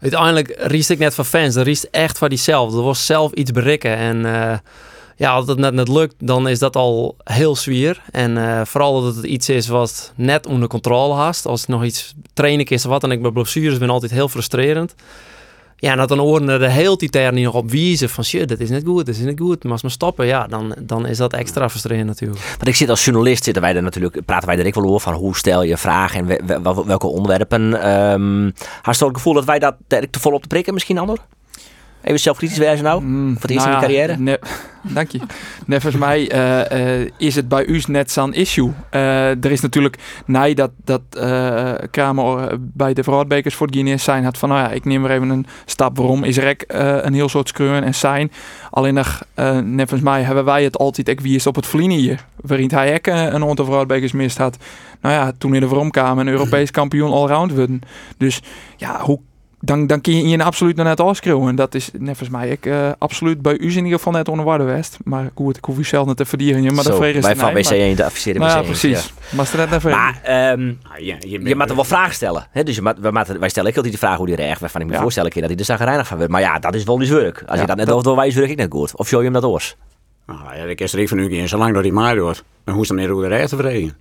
[0.00, 1.54] uiteindelijk riest ik net van fans.
[1.54, 2.76] Er riest echt voor diezelfde.
[2.76, 4.52] Er was zelf iets berikken en uh,
[5.16, 8.02] ja, als het net net lukt, dan is dat al heel zwier.
[8.12, 11.46] En uh, vooral dat het iets is wat net onder controle haast.
[11.46, 14.28] Als het nog iets training is of wat, en ik bij blessures ben altijd heel
[14.28, 14.94] frustrerend.
[15.78, 18.48] Ja, en dat dan oren er de hele tijd niet nog op wijzen van shit,
[18.48, 19.62] dat is niet goed, dat is niet goed.
[19.62, 22.40] Maar als we stoppen, ja, dan, dan is dat extra frustrerend natuurlijk.
[22.40, 25.14] Want ik zit als journalist, zitten wij er natuurlijk, praten wij er wel over van
[25.14, 27.90] hoe stel je vragen en we, we, welke onderwerpen.
[27.90, 31.18] Um, het gevoel dat wij dat te vol op te prikken misschien, Ander?
[32.06, 34.22] Even zelfkritisch wijzen nou, Mm, voor het eerst nou in de ja, carrière.
[34.22, 34.40] Ne,
[34.94, 35.18] dank je.
[35.66, 38.72] Nee, volgens mij uh, uh, is het bij u net zo'n issue.
[38.90, 41.02] Uh, er is natuurlijk, nee, dat, dat
[41.90, 45.10] Kramer bij de Vroadbekers voor het Guinness zijn had van, nou ja, ik neem er
[45.10, 45.96] even een stap.
[45.96, 46.56] Waarom is er
[47.04, 48.32] een heel soort skreun en zijn.
[48.70, 49.22] Alleen nog,
[49.64, 52.24] net volgens mij hebben wij het altijd, ik wie is op het vliegen hier.
[52.36, 54.56] Waarin hij ook een aantal Vroadbekers mist had.
[55.00, 57.80] Nou ja, toen in de Vromkamer een Europees kampioen allround worden.
[58.16, 58.40] Dus
[58.76, 59.20] ja, hoe
[59.66, 61.54] dan, dan kun je je absoluut nog net afschreeuwen.
[61.54, 64.44] Dat is net volgens mij ik, uh, absoluut bij u in ieder geval net onder
[64.64, 64.98] West.
[65.04, 66.74] Maar goed, ik hoef u zelf niet te verdienen.
[66.74, 68.54] Maar vraag is wij van nee, WC1 de adviseren maar, WC1.
[68.54, 69.04] ja, precies.
[69.30, 69.36] Ja.
[69.36, 69.82] Maar net.
[69.82, 72.46] Maar um, ja, je, je moet er wel vragen stellen.
[72.50, 72.62] Hè?
[72.62, 74.60] Dus je moet, wij, moeten, wij stellen ook altijd de vraag hoe die recht.
[74.60, 75.00] Waarvan ik me Ja.
[75.00, 76.32] voorstellen kan dat hij er zagrijnig van wordt.
[76.32, 77.42] Maar ja, dat is wel die werk.
[77.46, 78.96] Als Ja, je dat net dat- over door wij werk ik net goed.
[78.96, 79.76] Of show je hem dat oors?
[80.26, 82.44] Nou ja, ik is er even nu in, zolang dat hij maar doet.
[82.64, 83.96] Dan hoeft hem niet hoe de recht te verdienen.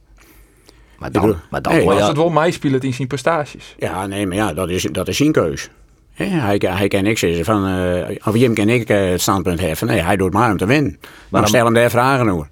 [0.99, 2.03] Maar bedoel- dan, maar dan Nee, je...
[2.03, 3.75] het wel meespelen in zijn prestaties.
[3.77, 5.69] Ja, nee, maar ja, dat is, dat is zijn keus.
[6.13, 9.87] Hij, hij kan niks zeggen van, uh, of Jim kan ik uh, het standpunt heffen.
[9.87, 10.97] Nee, hij doet maar om te winnen.
[11.29, 12.49] Maar dan- stel hem daar vragen over.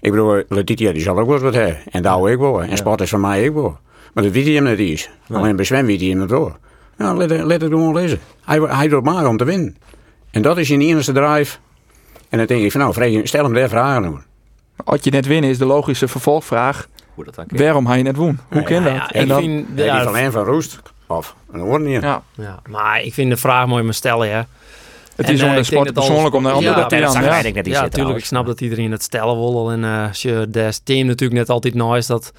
[0.00, 1.76] Ik bedoel, Letitia die zal ook wel wat hebben.
[1.90, 2.62] En hou ik wel.
[2.62, 3.78] En sport is van mij ook wel.
[4.12, 5.10] Maar dat weet hij hem niet eens.
[5.32, 6.56] Alleen bij zwem weet hij hem het wel.
[6.98, 8.18] Ja, let, let het gewoon lezen.
[8.44, 9.76] Hij, hij doet maar om te winnen.
[10.30, 11.56] En dat is zijn enige drive.
[12.28, 14.24] En dan denk ik van, nou, stel hem daar vragen over.
[14.84, 16.88] Als je net winnen is de logische vervolgvraag.
[17.14, 17.58] Hoe dat dan kan.
[17.58, 18.38] Waarom hij net woen?
[18.48, 18.92] Hoe Ja, kan ja, dat?
[18.92, 20.78] Ja, en ik dan, vind, Ja, die van hem van Roest.
[21.06, 22.02] Of een oor niet.
[22.02, 24.46] ja, ja, maar ik vind de vraag mooi maar stellen, ja.
[25.16, 27.12] het En, is eh, om de ik denk sport persoonlijk om de andere Ja, dan.
[27.12, 27.24] zag
[27.74, 27.82] Ja.
[27.82, 28.18] natuurlijk.
[28.18, 29.70] Ik snap dat iedereen het stellen wil.
[29.70, 32.32] En eh, als je de team natuurlijk net altijd is dat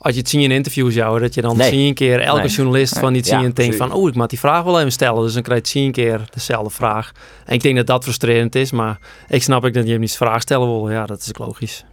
[0.00, 1.68] als je het zien in interviews jou, dat je dan Nee.
[1.68, 2.48] zie je een keer elke Nee.
[2.50, 3.76] journalist van Ja, zien denkt precies.
[3.76, 5.22] van, oh, ik moet die vraag wel even stellen.
[5.22, 7.12] Dus dan krijg je een keer dezelfde vraag.
[7.44, 10.10] En ik denk dat dat frustrerend is, maar ik snap ik dat je hem niet
[10.10, 10.90] de vraag stellen wil.
[10.90, 11.84] Ja, dat is ook logisch.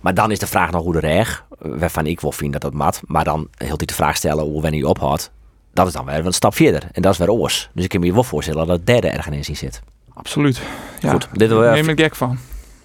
[0.00, 2.72] Maar dan is de vraag nog hoe de reg, waarvan ik wel vind dat dat
[2.72, 5.30] mat, maar dan heel die de vraag stellen hoe wanneer je ophoudt.
[5.72, 6.88] Dat is dan weer een stap verder.
[6.92, 7.70] En dat is weer oors.
[7.74, 9.82] Dus ik kan me wel voorstellen dat het derde ergens in zit.
[10.14, 10.60] Absoluut.
[11.00, 11.10] Ja.
[11.10, 12.38] Goed, dit wil we neem ik gek van.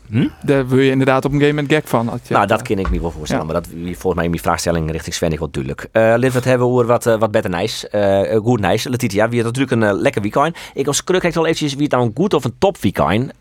[0.09, 0.27] Hm?
[0.43, 2.05] Daar wil je inderdaad op een game met gek van.
[2.05, 3.45] Dat Nou, dat kan ik me wel voorstellen.
[3.45, 3.51] Ja.
[3.51, 5.81] Maar dat volgens mij in die vraagstelling richting Sven is wel duidelijk.
[5.93, 7.89] Uh, we het hebben over wat, uh, wat beter nice.
[8.31, 8.89] Uh, goed nice.
[8.89, 10.57] Letitia, wie had natuurlijk een uh, lekker weekend.
[10.73, 13.31] Ik als kruk kijk wel eventjes wie het nou een goed of een top weekend.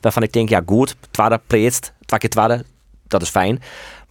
[0.00, 2.62] Waarvan ik denk, ja goed, tweede preetst, twee keer.
[3.06, 3.62] Dat is fijn.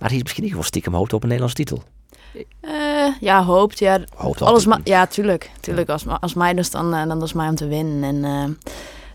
[0.03, 1.83] Maar hij is misschien niet wel stiekem hoopt op een Nederlandse titel.
[2.59, 3.79] Eh, ja, hoopt.
[3.79, 5.51] Ja, Hoopt alles ja, tuurlijk.
[5.59, 5.89] tuurlijk.
[5.89, 8.03] Als, als mij dus dan, eh, dan is mij om te winnen.
[8.03, 8.69] En eh,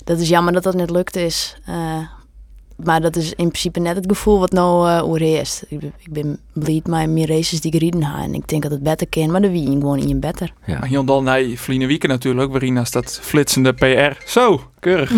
[0.05, 1.57] dat is jammer dat dat net lukt is.
[2.85, 5.65] Maar dat is in principe net het gevoel wat nou uh, overheerst.
[5.69, 8.25] Ik, ben- ik ben blij met mijn races die ik gereden heb.
[8.25, 10.53] En ik denk dat het beter kan, maar dan wie je gewoon in je beter.
[10.67, 10.79] Ja.
[10.79, 14.23] Maar hier dan naar Vliene Wieken natuurlijk, waarin als dat flitsende PR.
[14.31, 15.11] Zo, keurig.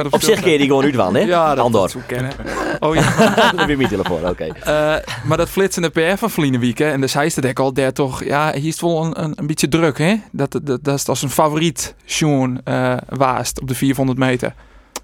[0.00, 1.20] De Op zich keer je die gewoon uit van, hè?
[1.20, 1.90] Ja, dat, Andor.
[1.92, 2.32] dat kennen.
[2.80, 3.02] Oh ja.
[3.50, 4.44] Dat heb je mijn telefoon, oké.
[4.44, 8.24] Eh, maar dat flitsende PR van Vliene Wieken, en de zijste dek al daar toch,
[8.24, 10.14] ja, hier is het wel een, een, een beetje druk, hè?
[10.32, 14.54] Dat, dat, dat is als een favoriet Sjoen eh waast op de 400 meter.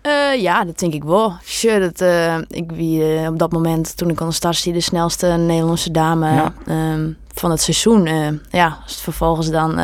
[0.07, 1.37] Eh, ja, dat denk ik wel.
[1.45, 4.73] Sure, dat, eh, ik wie eh, op dat moment, toen ik aan de start zie,
[4.73, 6.53] de snelste Nederlandse dame Ja.
[6.67, 8.05] ehm, van het seizoen.
[8.51, 9.81] Ja, als het vervolgens dan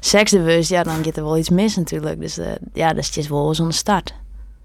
[0.00, 2.20] zesde was, ja, dan gaat er wel iets mis natuurlijk.
[2.20, 2.38] Dus
[2.72, 4.14] ja, dat is wel zo'n start.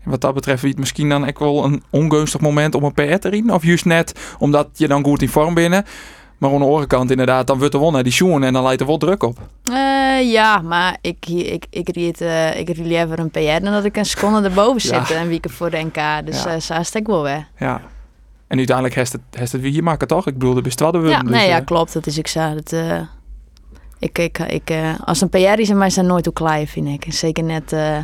[0.04, 3.02] Wat dat betreft, wie het misschien dan ook wel een ongunstig moment om een PR
[3.18, 3.50] te rijden?
[3.54, 5.86] Of juist net omdat je dan goed in vorm binnen.
[6.38, 8.64] Maar aan de andere kant inderdaad, dan wordt er wel naar die Sjoen en dan
[8.64, 9.38] leidt er wel druk op.
[9.64, 13.98] Eh, ja, maar ik, ik, ik ried, eh ik liever een PR dan dat ik
[13.98, 15.06] een seconde erboven Ja.
[15.06, 16.26] zit en wie ik voor de NK.
[16.26, 16.52] Dus Ja.
[16.52, 16.60] ja.
[16.60, 17.48] zo is het ook wel weer.
[17.58, 17.82] Ja.
[18.48, 20.28] En uiteindelijk heeft het, heeft het weer hier maken, toch?
[20.28, 21.10] Ik bedoel, de bestwadden we.
[21.10, 21.94] Ja, nee, ja, klopt.
[21.94, 22.54] Dat is ik zo.
[22.54, 23.00] Dat, eh,
[24.00, 27.14] ik, ik, ik, eh, als een PR is, maar zijn nooit hoe klein, vind ik.
[27.14, 27.98] Zeker net eh,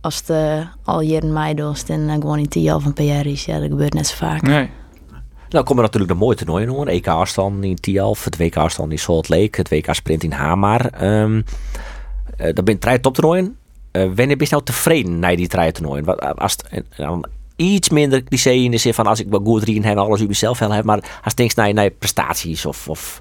[0.00, 3.26] als het eh, al jaren mei doet en eh, gewoon in tien jaar van PR
[3.26, 3.44] is.
[3.44, 4.42] Ja, dat gebeurt net zo vaak.
[4.42, 4.70] Nee.
[5.52, 6.86] Nou komen natuurlijk de mooie toernooien hoor.
[6.86, 10.86] EK afstand in Tialf, het WK afstand in Salt Lake, het WK sprint in Hamar.
[10.86, 11.40] Ehm
[12.36, 13.56] eh, dat zijn drie toptoernooien.
[13.90, 16.04] Eh wanneer ben je nou tevreden na die drie toernooien?
[16.04, 19.40] Wat, als het, en dan iets minder cliché in de zin van als ik wel
[19.44, 21.90] goed rien heb en alles u mezelf wel heb, maar als het denkt naar, naar
[21.90, 22.88] prestaties of...
[22.88, 23.20] of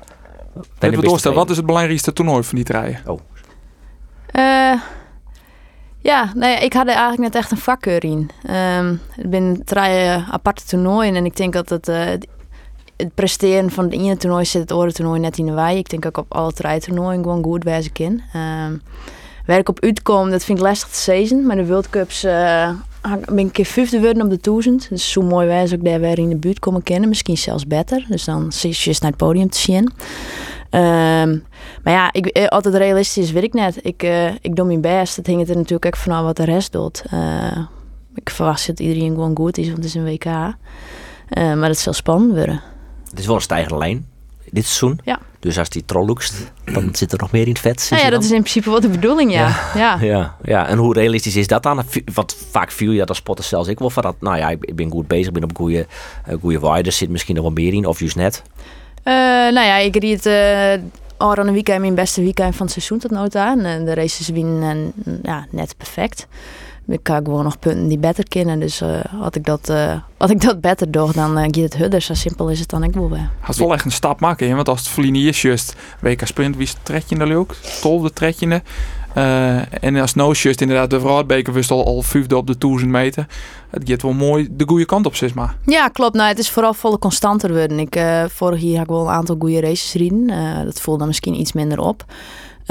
[0.79, 3.01] Even doorstellen, wat is het belangrijkste toernooi van die draaien?
[4.25, 4.81] Eh,
[6.01, 8.29] ja, nou ja, ik had eigenlijk net echt een vakkeur in.
[8.45, 12.05] Ehm het zijn drie aparte toernooien en ik denk dat het, eh,
[12.97, 15.77] het presteren van het ene toernooi zit het andere toernooi net in de wei.
[15.77, 18.21] Ik denk ook op alle drie toernooien gewoon goed wezen kan.
[18.33, 18.73] Ehm
[19.45, 22.69] waar op uitkom, dat vind ik lastig te zeggen, maar de World Cups eh,
[23.01, 24.89] ben ik een keer vijfde worden op de 1000.
[24.89, 28.05] Dus zo mooi wijs ook daar weer in de buurt komen kennen, misschien zelfs beter.
[28.09, 29.91] Dus dan zit je naar het podium te zien.
[30.69, 31.37] Ehm,
[31.83, 33.79] maar ja, ik, eh, altijd realistisch weet ik net.
[33.81, 35.15] Ik, eh, ik doe mijn best.
[35.15, 37.03] Het hingt er natuurlijk ook vanaf wat de rest doet.
[38.15, 40.25] Ik verwacht dat iedereen gewoon goed is, want het is een WK.
[41.35, 42.61] Maar het zal spannend worden.
[43.09, 44.10] Het is wel een stijgende lijn
[44.51, 44.99] dit seizoen.
[45.03, 45.19] Ja.
[45.39, 47.87] Dus als die trollukst, dan zit er nog meer in het vet.
[47.89, 49.71] Nou ja, je dat is in principe wat de bedoeling, ja.
[49.75, 49.97] ja.
[50.01, 51.83] Ja, ja, en hoe realistisch is dat dan?
[52.13, 54.75] Want vaak viel je dat als spotter zelfs ik wel van dat, nou ja, ik
[54.75, 55.87] ben goed bezig, ik ben op goede,
[56.25, 58.43] eh, goede er zit misschien nog wel meer in, of juist net.
[59.03, 60.73] Eh, nou ja, ik ried uh,
[61.17, 63.65] al aan een weekend mijn beste weekend van het seizoen tot toe.
[63.65, 66.27] En de races winnen en ja, net perfect.
[66.87, 68.59] Ik kan gewoon nog punten die beter kennen.
[68.59, 71.77] Dus eh, had, ik dat, eh, had ik dat beter door, dan uh, gaat het
[71.77, 72.01] hudder.
[72.01, 73.29] Zo simpel is het dan ik weer.
[73.39, 74.55] Had wel echt een stap maken, hè?
[74.55, 77.55] want als het verliezen is juist WK Sprint, wie het tredje er ook?
[77.81, 78.61] Tolfde tredje.
[79.17, 82.91] Uh, en als no just inderdaad de Vroudbeker wist al, al vijfde op de 1000
[82.91, 83.27] meter.
[83.69, 85.55] Het gaat wel mooi de goede kant op, zeg maar.
[85.65, 86.15] Ja, klopt.
[86.15, 87.79] Nou, het is vooral volle constanter worden.
[87.79, 90.29] Ik, uh, vorig jaar had ik wel een aantal goede races rijden.
[90.29, 92.05] Uh, dat voelde misschien iets minder op.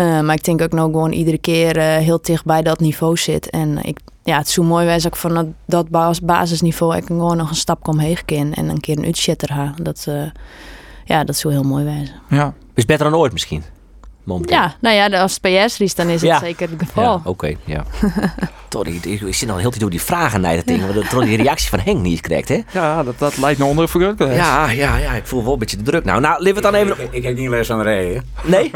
[0.00, 3.16] Uh, maar ik denk ook nou gewoon iedere keer uh, heel dicht bij dat niveau
[3.16, 3.50] zit.
[3.50, 7.36] En ik, ja, het zo mooi wijs ook van dat, dat bas basisniveau ik gewoon
[7.36, 9.74] nog een stap kom heen en een keer een uitschitter ha.
[9.82, 10.22] Dat, uh,
[11.04, 12.14] ja, dat is zo heel mooi wijzen.
[12.28, 12.54] Ja.
[12.74, 13.62] Is beter dan ooit misschien?
[14.31, 14.57] Momenteel.
[14.57, 16.38] Ja, nou ja, als het PS is, dan is het ja.
[16.38, 17.05] zeker het geval.
[17.05, 17.85] Ja, Oké, okay, ja.
[18.69, 21.23] Sorry, ik, ik zit al heel tijd door die vragen naar dat ding, want dat
[21.23, 22.61] die reactie van Henk niet krijgt, hè?
[22.73, 23.88] Ja, dat, dat lijkt naar onder.
[24.35, 26.05] Ja, ja, ja, ik voel wel een beetje de druk.
[26.05, 27.03] Nou, nou, laten we dan even...
[27.03, 28.25] Ik, ik, heb niet les van rijden.
[28.45, 28.71] Nee?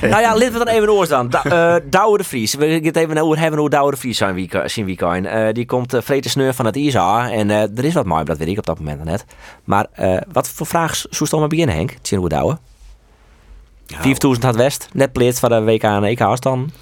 [0.00, 1.30] nou ja, laten we dan even.
[1.30, 2.54] Da, uh, Douwe de Vries.
[2.54, 4.74] We gaan het even over hebben hoe Douwe de Vries zijn weekend.
[4.74, 5.26] weekend.
[5.26, 7.30] Uh, die komt uh, vreten sneur van het ISA.
[7.30, 9.24] En uh, er is wat mooi, dat weet ik op dat moment net.
[9.64, 11.94] Maar uh, wat voor vraag zou je maar beginnen, Henk?
[12.02, 12.58] Tien hoe Douwe?
[13.90, 16.72] Ja, 4000 had West, net pleert van de WK en EK afstand.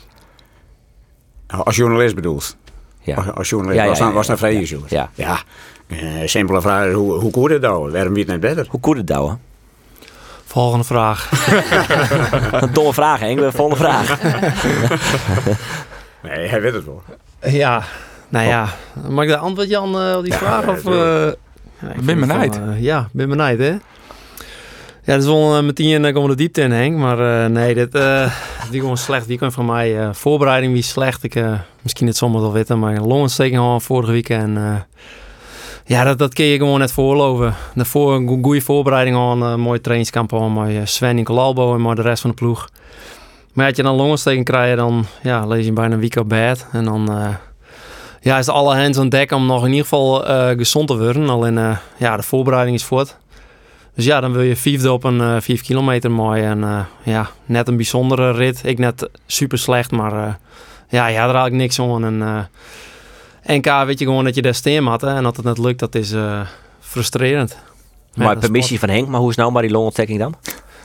[1.47, 2.57] Als journalist bedoelt.
[3.01, 3.17] Ja.
[3.17, 5.11] Als, als journalist ja, ja, was, dan, was dan vrij ja, ja.
[5.15, 5.39] ja.
[5.87, 7.91] Uh, simpele vraag, hoe, hoe kon het nou?
[7.91, 8.67] Waarom weet het net beter?
[8.71, 9.33] Hoe kon het nou?
[10.45, 11.31] Volgende vraag.
[12.63, 13.53] Een domme vraag, Henk.
[13.53, 14.23] Volgende vraag.
[16.23, 17.03] nee, hij weet het wel.
[17.43, 17.83] Ja,
[18.29, 18.69] nou ja.
[19.09, 20.69] Mag ik de antwoord, Jan, uh, op die vraag?
[20.69, 21.27] of, uh,
[21.79, 22.57] ja, ben benijd.
[22.57, 23.77] Uh, ja, ben benijd, hè?
[25.09, 26.97] Ja, dat is wel meteen uh, komen de diepte in, Henk.
[26.97, 27.93] Maar uh, nee, dit,
[28.71, 29.27] die gewoon slecht.
[29.27, 30.15] Die kwam van mij.
[30.15, 31.23] Voorbereiding wie slecht.
[31.23, 31.45] Ik,
[31.83, 34.29] misschien het zomaar wel weten, maar longontsteking al vorige week.
[34.29, 34.87] En
[35.85, 37.55] ja, dat, dat kun je gewoon net voorloven.
[37.75, 39.43] Daarvoor een goede voorbereiding al.
[39.43, 40.49] Een mooie trainingskamp al.
[40.49, 42.69] Met Sven in Colalbo en maar de rest van de ploeg.
[43.53, 46.67] Maar als je dan longontsteking krijgt, dan ja, lees je bijna een week op bed.
[46.73, 47.29] En dan uh,
[48.21, 50.21] ja, is alle hands aan dek om nog in ieder geval
[50.57, 51.29] gezond te worden.
[51.29, 53.17] Alleen ja, de voorbereiding is voort.
[53.99, 56.43] Dus ja, dan wil je vijfde op een uh, 5 kilometer mooi.
[56.43, 58.61] En uh, ja, net een bijzondere rit.
[58.65, 60.35] Ik net super slecht, maar uh,
[60.89, 62.05] ja, je had er eigenlijk niks aan.
[62.05, 62.49] En,
[63.49, 65.01] NK weet je gewoon dat je daar steen had.
[65.01, 66.41] hè, En dat het net lukt, dat is eh,
[66.81, 67.57] frustrerend.
[68.13, 70.35] Ja, maar permissie van Henk, maar hoe is nou maar die longontsteking dan?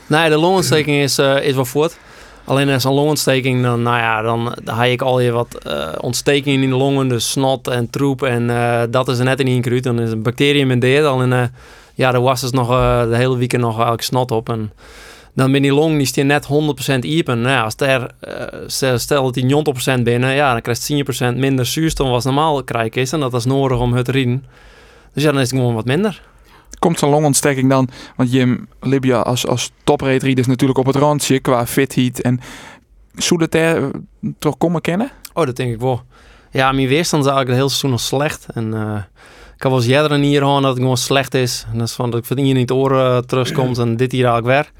[0.06, 1.98] Nee, de longontsteking is, eh, is wel voort.
[2.44, 6.62] Alleen als een longontsteking, dan, nou ja, dan, heb ik al je wat eh, ontstekingen
[6.62, 8.22] in de longen, dus snot en troep.
[8.22, 9.82] En eh, dat is er net in ingekruid.
[9.82, 11.22] Dan is een bacterium in de al.
[11.22, 11.44] En eh,
[11.94, 14.48] ja, er was dus nog eh, de hele weekend nog eigenlijk snot op.
[14.48, 14.72] En
[15.34, 17.40] dan ben die long, die stier net 100% iepen.
[17.40, 21.66] Nou ja, als er, eh, stel- dat die 90% binnen, ja, dan krijgt 10% minder
[21.66, 23.12] zuurstof als normaal krijgen is.
[23.12, 24.44] En dat is nodig om het te rieden.
[25.12, 26.22] Dus ja, dan is het gewoon wat minder.
[26.78, 31.40] Komt zo'n longontsteking dan, want Jim Libya als, als topreedrieder is natuurlijk op het randje
[31.40, 32.40] qua fitheat en
[33.14, 33.88] zou dat er eh,
[34.38, 35.10] toch komen kennen?
[35.32, 36.02] Oh, dat denk ik wel.
[36.50, 38.46] Ja, mijn weerstand is eigenlijk de hele seizoen nog slecht.
[38.54, 38.72] En
[39.56, 41.66] ik had wel eens jaren hier gewoon dat het gewoon slecht is.
[41.72, 44.12] En dat is van dat ik van hier in het oren uh, terugkomt en dit
[44.12, 44.72] hier eigenlijk weer.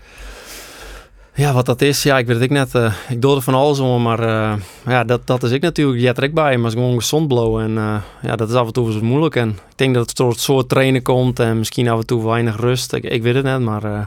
[1.46, 2.74] Ja, wat dat is, ja, ik weet het ik net.
[2.74, 4.52] eh, ik doe er van alles om, maar eh,
[4.86, 6.00] ja, dat, dat is ik natuurlijk.
[6.00, 7.64] Je ook bij, maar het is gewoon gezond blowen.
[7.64, 9.36] En eh, ja, dat is af en toe moeilijk.
[9.36, 12.26] En ik denk dat het door het soort trainen komt en misschien af en toe
[12.26, 12.92] weinig rust.
[12.92, 14.00] Ik, ik weet het net, maar eh,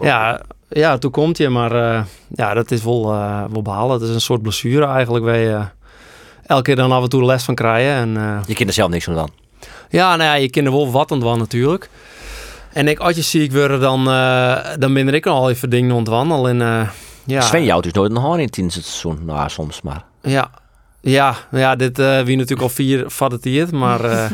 [0.00, 2.02] ja, ja, toen komt je, maar eh,
[2.34, 3.92] ja, dat is wel, eh, wel behalen.
[4.00, 5.64] Het is een soort blessure eigenlijk waar je eh,
[6.46, 7.92] elke keer dan af en toe les van krijgen.
[7.92, 9.30] En, eh, Je kent er zelf niks van dan.
[9.88, 11.88] Ja, nou ja, je kent er wel wat wan natuurlijk.
[12.72, 16.60] En ik, als je ziek wordt, dan, eh, dan ben ik al even dingen ontwandelen.
[16.60, 16.88] En eh,
[17.24, 19.24] ja, Sven jouwt dus nooit een in het seizoen.
[19.24, 20.04] Nou, soms maar.
[20.22, 20.50] ja,
[21.00, 24.00] ja, ja, dit eh wie natuurlijk al vier vatteteerd, maar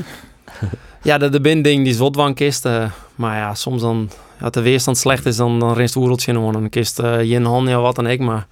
[1.03, 2.17] ja, de, de binding die is wat
[2.65, 6.33] eh maar ja, soms dan, als de weerstand slecht is, dan, dan rinst het oereltje
[6.33, 6.53] in.
[6.53, 8.47] Dan kist je in hand ja, wat en ik, maar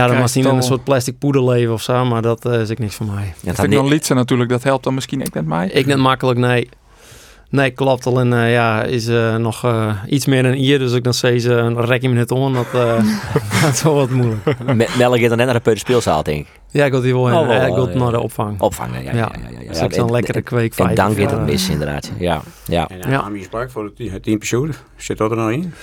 [0.00, 2.60] ja, dan was niet in een soort plastic poeder leven of zo, maar dat eh,
[2.60, 3.24] is ik niks voor mij.
[3.24, 5.68] Ja, het Dat ik dan Lietse natuurlijk, dat helpt dan misschien ook net mij.
[5.68, 6.68] Ik net makkelijk, nee.
[7.50, 8.06] Nee, klopt.
[8.06, 10.78] Alleen eh, ja, is eh, nog eh, iets meer dan hier.
[10.78, 12.52] Dus ik dan zei ze een rek in mijn on.
[12.52, 12.96] Dat, eh
[13.62, 14.58] dat is wel wat moeilijk.
[14.64, 16.60] Me- Melle gaat dan net naar de Peuterspeelzaal, denk ik.
[16.70, 17.46] Ja, ik wil die wel, Oh, in.
[17.46, 17.98] wel, Eh, ik wil ja.
[17.98, 18.60] naar de opvang.
[18.60, 19.10] Opvangen, ja.
[19.10, 19.30] ja, Ja.
[19.42, 19.84] ja, ja, ja, Dus ja.
[19.84, 22.10] ik zo'n En- lekkere kweek En dan gaat het mis, inderdaad.
[22.18, 22.88] Ja, ja.
[22.88, 23.08] En Ja.
[23.10, 23.30] ja.
[23.34, 24.82] je sprak voor het, het team pursuit.
[24.96, 25.74] Zit dat er nog in?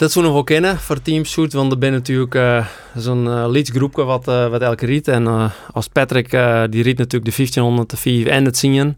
[0.00, 1.52] Dat zou nog wel kennen voor het teamshoot.
[1.52, 5.08] Want er ben natuurlijk eh, zo'n eh leadsgroepje wat, eh, wat elke riet.
[5.08, 6.30] En als Patrick,
[6.70, 8.96] die riet natuurlijk de 1500, de 4 en het zien.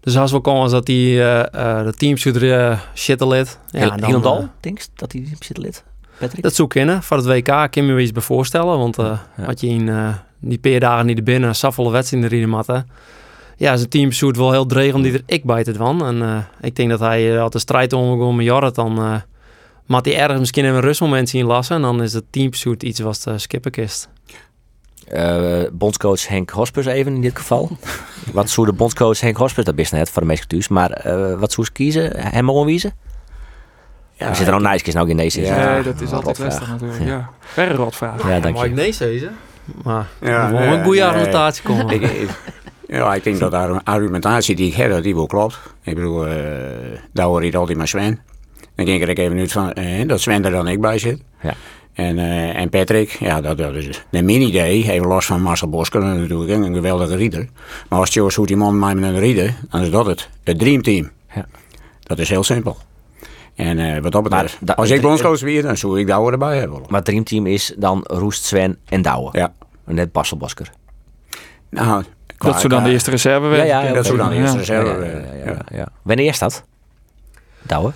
[0.00, 3.58] Dus als we komen dat die eh, de teamshoot uh, shitten lid.
[3.70, 5.84] Heel- dan, eh, denk je dat hij zit lid?
[6.18, 6.42] Patrick?
[6.42, 7.02] Dat zou kennen.
[7.02, 8.78] Voor het WK kan je me eens bij voorstellen.
[8.78, 9.26] Want Ja.
[9.44, 9.90] had je in
[10.40, 12.88] die paar dagen niet er binnen, saffolle wedstrijden in de matten.
[13.56, 16.06] Ja, zijn team zoet wel heel dreig om die er ik bij te van.
[16.06, 18.74] En ik denk dat hij eh, had de strijd omgegaan met Jorrit.
[18.74, 19.14] Dan uh,
[19.94, 21.76] had hij ergens misschien even een rustmoment zien lassen.
[21.76, 24.08] En dan is het teamsuit iets wat de skippen kist.
[25.08, 27.76] Eh, bondscoach Henk Hospers even in dit geval.
[28.32, 31.38] wat zou de bondscoach Henk Hospers, dat is net voor de meeste thuis, maar eh,
[31.38, 32.16] wat zou ze kiezen?
[32.16, 32.92] Hem onwiezen?
[34.12, 36.38] Ja, we zitten er al nice nou geen nee Ja, Ja, ja, dat is altijd
[36.38, 37.04] lastig natuurlijk.
[37.04, 37.30] Ja.
[37.40, 38.28] Verre rotvraag.
[38.28, 38.74] Ja, dank Mike je.
[38.74, 39.36] nee zeggen.
[39.82, 41.88] Maar Ja, ja, een goede argumentatie komen.
[41.88, 42.30] ik, ik-
[42.88, 45.58] ja, ik denk dat de argumentatie die ik heb, dat die wel klopt.
[45.82, 46.34] Ik bedoel, eh
[47.12, 48.20] daar hoor je altijd maar Sven.
[48.76, 51.20] Dan denk ik er even uit van eh, dat Sven er dan ik bij zit.
[51.42, 51.54] Ja.
[51.92, 54.90] En, eh, en Patrick, ja, dat, dat is een mini-idee.
[54.90, 57.48] Even los van Marcel Bosker natuurlijk, een geweldige rieder.
[57.88, 60.28] Maar als Jos hoe die man mij met een rieder, dan is dat het.
[60.44, 61.10] Het dreamteam.
[61.34, 61.46] Ja.
[62.02, 62.76] Dat is heel simpel.
[63.54, 66.58] En eh, wat dat betreft, da- als ik bondscoach weer, dan zou ik daar erbij
[66.58, 66.80] hebben.
[66.80, 69.28] Maar het dreamteam is dan Roest, Sven en Douwe.
[69.32, 69.52] Ja.
[69.86, 70.70] En net Basel Bosker.
[71.70, 72.04] Nou,
[72.36, 73.66] qua- Dat zou dan de eerste reserve Ja, werden.
[73.66, 74.40] ja, dat zou dan de Ja.
[74.40, 75.76] eerste Ja, reserve ja, werden, ja, ja, ja.
[75.76, 75.88] ja.
[76.02, 76.64] Wanneer is dat?
[77.62, 77.92] Douwe?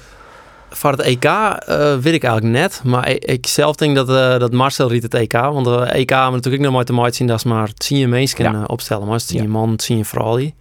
[0.70, 2.80] Voor het EK eh, weet ik eigenlijk net.
[2.84, 5.32] Maar ik, ik zelf denk dat, eh, dat Marcel riet het EK.
[5.32, 7.26] Want de EK hebben we natuurlijk nog maar te maken zien.
[7.26, 8.64] Dat is maar je mensen Ja.
[8.66, 9.06] opstellen.
[9.06, 9.48] Maar je Ja.
[9.48, 10.36] man, je vrouw.
[10.36, 10.54] die.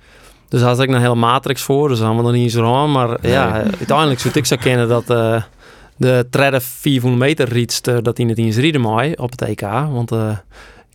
[0.50, 1.88] Dus daar had ik een hele matrix voor.
[1.90, 2.92] Dus dan we nog niet zo aan.
[2.92, 5.42] Maar ja, uiteindelijk zou ik zo kennen dat eh,
[5.98, 7.88] de tredde 400 meter rietst.
[7.88, 9.62] eh, dat hij het in zijn rieden mooi op het EK.
[9.92, 10.38] Want eh,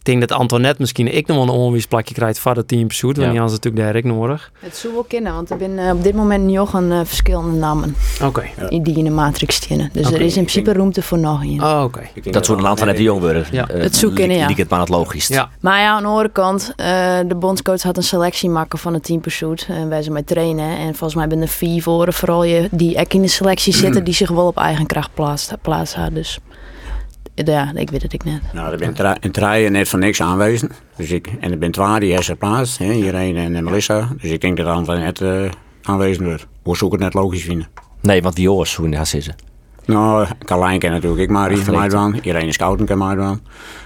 [0.05, 3.17] ik denk dat Antoinette misschien ik nog wel een onweersplakje krijgt voor het team pursuit.
[3.17, 3.33] Want Ja.
[3.33, 4.51] die had ze natuurlijk ook nodig.
[4.59, 7.59] Het zou wel kennen, want er zijn eh, op dit moment nog een eh, verschillende
[7.59, 8.43] namen Oké.
[8.69, 9.91] die in de matrix staan.
[9.93, 11.63] Dus er is in principe ruimte voor nog een.
[11.63, 12.01] Oh, oké.
[12.15, 13.45] Denk Dat zou een Antoinette de Jong worden.
[13.51, 13.67] Ja.
[13.73, 14.47] Het kunnen, ja.
[14.47, 15.27] liek het maar het logisch.
[15.29, 15.51] Ja.
[15.61, 19.05] Maar ja, aan de andere kant, eh, de bondscoach had een selectie maken van het
[19.05, 19.67] team pursuit.
[19.69, 20.79] En wij zijn met trainen.
[20.79, 24.05] En volgens mij ben er vier voor, vooral je, die ook in de selectie zitten,
[24.09, 25.95] die zich wel op eigen kracht plaats, plaats.
[26.13, 26.39] Dus
[27.35, 28.41] ja, ik weet het ik net.
[28.53, 30.71] Nou, er tra- treien net van niks aanwezig.
[30.97, 34.09] Dus ik, en er ben twee die heeft geplaatst, hè, Irene en Melissa.
[34.21, 35.51] Dus ik denk dat dan net eh
[35.83, 36.47] aanwezig wordt.
[36.63, 37.67] Hoe zou ik het net logisch vinden?
[38.01, 39.31] Nee, want die jongens, hoe in de has is ze?
[39.87, 42.19] Nou, Carlijn natuurlijk ik maar van mij doen.
[42.23, 43.41] Irene Schouten kan mij doen.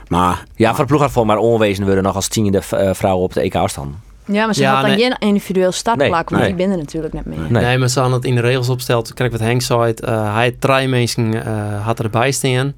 [0.09, 3.25] Maar Ja, voor de ploeg had voor maar onwezen worden nog als tiende eh, vrouwen
[3.25, 3.95] op de EK-afstand.
[4.25, 5.01] Ja, maar ze Ja, had dan nee.
[5.01, 6.49] geen individueel startplak, Nee, nee.
[6.49, 7.39] die binnen natuurlijk net meer.
[7.51, 7.63] Nee.
[7.63, 9.15] Nee, maar ze hadden het in de regels opsteld.
[9.15, 9.83] Kijk wat Henk zei.
[9.83, 12.75] het, eh, hij had drie mensen eh, had erbij staan.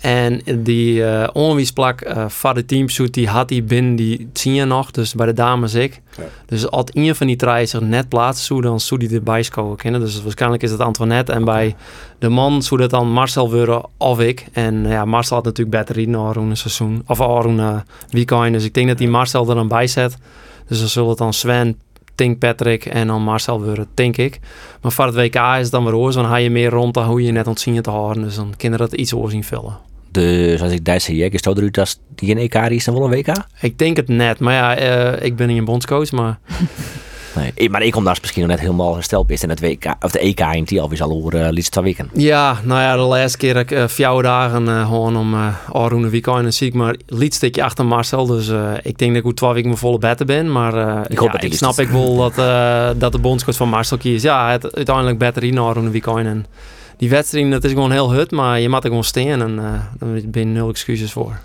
[0.00, 4.66] En die uh, onwiesplak uh, van de teamsuit, die had hij binnen die tien jaar
[4.66, 4.90] nog.
[4.90, 6.00] Dus bij de dames ik.
[6.16, 6.22] Ja.
[6.46, 9.76] Dus als een van die drie zich net plaatsen zou, dan zou die erbij scoren
[9.76, 10.00] kennen.
[10.00, 11.32] Dus waarschijnlijk is het Antoinette.
[11.32, 11.76] En bij
[12.18, 14.46] de man zou dat dan Marcel worden of ik.
[14.52, 17.02] En ja, Marcel had natuurlijk beter in een seizoen.
[17.06, 17.76] Of een uh,
[18.10, 18.52] weekend.
[18.52, 20.16] Dus ik denk dat die Marcel er dan bij zet.
[20.66, 21.78] Dus dan zullen het dan Sven,
[22.14, 24.40] Tink Patrick en dan Marcel worden, denk ik.
[24.82, 26.14] Maar voor het WK is het dan weer oors.
[26.14, 28.22] Dan ga je meer rond dan hoe je net ontzien te houden.
[28.22, 29.89] Dus dan kunnen dat iets oor zien vullen.
[30.10, 33.04] Dus als ik daar zie, is het eruit als die in EK is dan wel
[33.04, 33.32] een WK?
[33.60, 34.38] Ik denk het net.
[34.38, 36.38] Maar ja, uh, ik ben niet een bondscoach, maar...
[37.34, 40.10] Nee, maar ik kom daar misschien nog net helemaal hersteld is in het WK of
[40.10, 42.10] de EK in die alweer al over uh, liefst twee weken.
[42.12, 45.54] Ja, nou ja, de laatste keer dat ik uh, vier dagen uh, gewoon om uh,
[45.72, 48.26] Arun een weekend en zie ik maar liet stukje achter Marcel.
[48.26, 48.48] Dus
[48.82, 50.52] ik denk dat ik twee weken mijn volle betten ben.
[50.52, 52.34] Maar ik, hoop ja, ik snap ik wel dat,
[53.00, 54.22] dat de bondscoach van Marcel kiest.
[54.22, 56.26] Ja, het uiteindelijk beter in Arun weekend.
[56.26, 56.46] En
[57.00, 60.20] die wedstrijd, dat is gewoon heel hut, maar je moet er gewoon staan en daar
[60.24, 61.38] ben je nul excuses voor.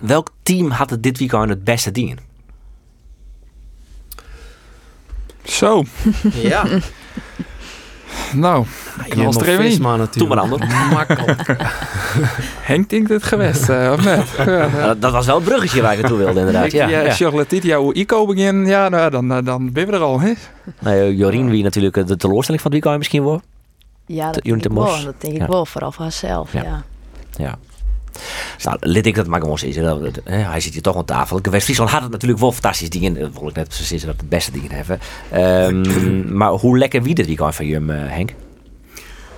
[0.00, 2.18] Welk team had het dit weekend het beste dingen?
[5.44, 5.84] Zo.
[6.42, 6.64] Ja.
[8.32, 8.66] nou,
[9.08, 9.82] knal er even in.
[9.82, 10.18] Maar natuurlijk.
[10.18, 10.88] Doe maar ander.
[10.96, 11.56] Makkelijk.
[12.60, 14.28] Henk denkt het geweest, uh, of net?
[14.36, 16.72] ja, dat, dat was wel een bruggetje waar ik naartoe wilde, inderdaad.
[16.72, 17.12] Ja, ja, ja.
[17.12, 20.20] Charlotte, jouw ICO begin, ja, nou, dan, dan ben we er al.
[20.20, 20.32] Hè?
[20.78, 23.44] Nou, Jorien, wie natuurlijk de teleurstelling van het weekend misschien wordt.
[24.06, 25.04] Ja, dat denk ik wel.
[25.04, 26.84] Dat denk ik wel, vooral voor haarzelf, ja.
[27.36, 27.58] ja.
[28.62, 30.12] Nou, lid ik dat maar gewoon zeggen.
[30.24, 31.40] Hij zit hier toch aan tafel.
[31.42, 33.14] West-Friesland had het natuurlijk wel fantastisch dingen.
[33.14, 35.00] Dat wil ik net precies dat de beste dingen hebben.
[35.34, 38.34] Um, maar hoe lekker wie dit weekend van jullie, Henk?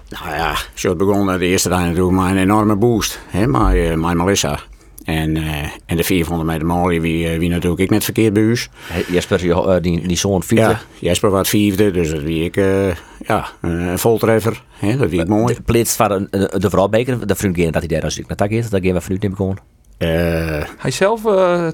[0.08, 3.20] Nou ja, zo begon de eerste dag natuurlijk maar een enorme boost.
[3.26, 4.60] Hè, mijn, mijn Melissa.
[5.06, 8.42] En, uh, en de 400 meter molie, wie, uh, wie natuurlijk ik net verkeerd bij
[8.42, 8.56] u.
[9.10, 10.62] Jesper, uh, die, die zo'n vierde.
[10.62, 12.54] Ja, Jesper was vierde, dus dat wie ik
[13.26, 14.62] ja, een voltreffer.
[14.78, 15.56] Hè, dat wie ik mooi.
[15.64, 18.50] Pleits van de, de, de vrouwbeker, de vriend dat hij daar als ik naar tak
[18.50, 19.58] is, dat gaan we vanuit nemen gewoon.
[20.78, 21.20] hij zelf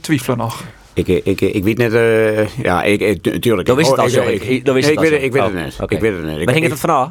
[0.00, 0.64] twijfelen nog.
[0.94, 3.68] Ik, ik, ik weet net, uh, ja, ik, natuurlijk.
[3.68, 4.22] Dat wist het al zo.
[4.22, 5.78] Ik, ik, ik, weet, ik weet het net.
[5.88, 6.44] Ik weet het net.
[6.44, 7.10] Waar ging het vanaf?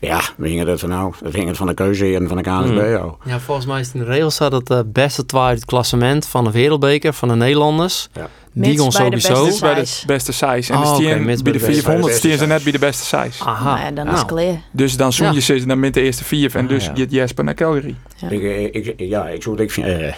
[0.00, 2.42] Ja, we gingen het van nou, we gingen het van de keuze en van de
[2.42, 2.96] KNSB.
[2.96, 3.16] Hmm.
[3.24, 6.26] Ja, volgens mij is het in de regels zo dat de beste twee het klassement
[6.26, 8.08] van de wereldbeker van de Nederlanders.
[8.12, 8.28] Ja.
[8.52, 10.72] Die gaan sowieso mits bij de beste size.
[10.72, 13.44] En oh, dus okay, bij de 400 stien ze net bij de beste size.
[13.44, 13.64] Aha.
[13.64, 14.60] Nou ja, dan is het clear.
[14.72, 17.54] Dus dan zoen je ze dan met de eerste vier en dus je Jesper naar
[17.54, 17.94] Calgary.
[18.16, 20.12] Ja, ik, ik, ja, ik zou het ik, uh,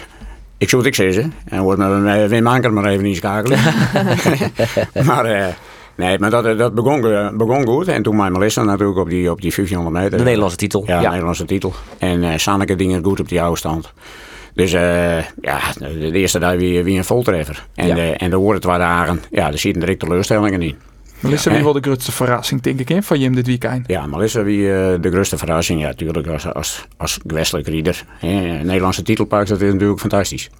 [0.59, 1.35] ik zou het ik zeggen.
[1.45, 3.59] En wordt met Wim Anker maar even niet schakelen.
[5.09, 5.47] maar uh,
[6.03, 7.01] Nee, maar dat, dat begon,
[7.37, 7.89] begon goed.
[7.89, 10.19] En toen mijn Melissa natuurlijk op die, op die 1500 meter.
[10.19, 10.85] De Nederlandse titel.
[10.87, 11.73] Ja, de Nederlandse titel.
[11.99, 13.93] En uh, Sanneke dingen goed op die oude stand.
[14.55, 17.67] Dus uh, ja, de eerste dag weer, weer een voltreffer.
[17.75, 17.95] En, ja.
[17.95, 20.77] de, en de woorden twee dagen, ja, er zitten direct teleurstellingen in.
[21.21, 23.89] Melissa ja, wie wel de grootste verrassing, denk ik, hè, van Jim dit weekend.
[23.89, 25.81] Ja, Melissa wie uh, de grootste verrassing.
[25.81, 28.05] Ja, natuurlijk als, als, als gewestelijk rieder.
[28.63, 30.51] Nederlandse titelpark, dat is natuurlijk fantastisch.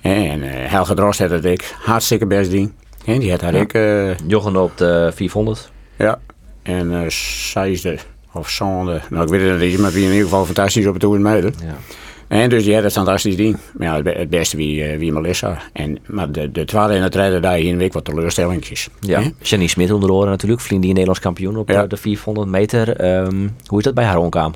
[0.00, 2.72] En uh, Helge Drost had het ik hartstikke best ding.
[3.06, 3.74] Ja, die had ik.
[3.74, 5.70] Uh, Joggen op de 400.
[5.96, 6.18] Ja,
[6.62, 7.98] en uh, zesde
[8.32, 9.00] of zonde.
[9.10, 11.54] Nou, ik weet het niet, maar wie in ieder geval fantastisch op het toer meiden.
[11.60, 11.76] Ja.
[12.28, 13.56] En dus die had het fantastisch ding.
[13.72, 15.58] Maar ja, het beste wie, uh, wie Melissa.
[15.72, 18.88] En, maar de, de tweede en de derde daar hier een week wat teleurstellingjes.
[19.00, 20.60] Ja, Jenny Smit onder natuurlijk.
[20.60, 21.86] Vriendin die Nederlands kampioen op ja.
[21.86, 23.04] de 400 meter.
[23.04, 24.54] Um, hoe is dat bij haar omkwam?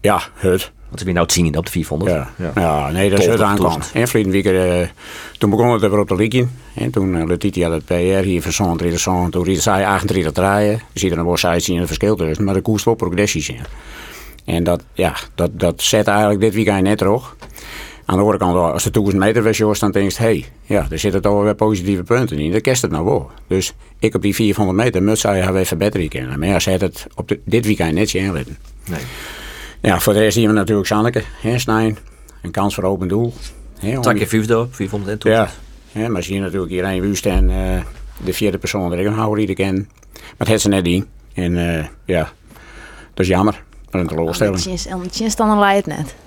[0.00, 0.72] Ja, het.
[0.94, 2.12] Want ze weer nou zien op de 400.
[2.12, 2.52] Ja, ja.
[2.54, 3.80] ja nee, dat is het aankwam.
[3.92, 4.86] En verleden uh,
[5.38, 6.50] toen begon het weer op de Likien.
[6.74, 9.30] En toen uh, Letitia had het PR hier verzond, Ridderson.
[9.30, 10.80] Toen reed zij 28 draaien.
[10.92, 12.44] Je ziet er een wel zien een verschil tussen.
[12.44, 13.60] Maar de koers wel progressies in.
[14.44, 17.36] En dat, ja, dat, dat zet eigenlijk dit weekend net terug.
[18.04, 20.86] Aan de andere kant, als de 1000 meter was, dan denk je, hé, hey, ja,
[20.90, 22.52] er zitten toch wel positieve punten in.
[22.52, 23.30] Dat kerst het nou wel.
[23.46, 26.38] Dus ik op die 400 meter moet zij haar weer verbeteren kennen.
[26.38, 29.00] Maar ja, ze het op de, dit weekend net zien Nee.
[29.84, 31.98] Ja, voor de rest zien we natuurlijk Sanneke, hè, Snijn.
[32.42, 33.34] Een kans voor open doel.
[33.80, 35.30] Keer vijfde, 400 en toe.
[35.30, 35.48] Ja,
[35.92, 37.82] hè, maar zien natuurlijk hier een Wust en uh,
[38.24, 39.88] de vierde persoon die ik een houder die ken.
[40.12, 41.04] Maar het heeft ze net die.
[41.34, 42.28] En uh, ja,
[43.14, 43.62] dat is jammer.
[43.90, 44.88] Voor een teleurstelling.
[44.90, 46.14] Anders dan een het net.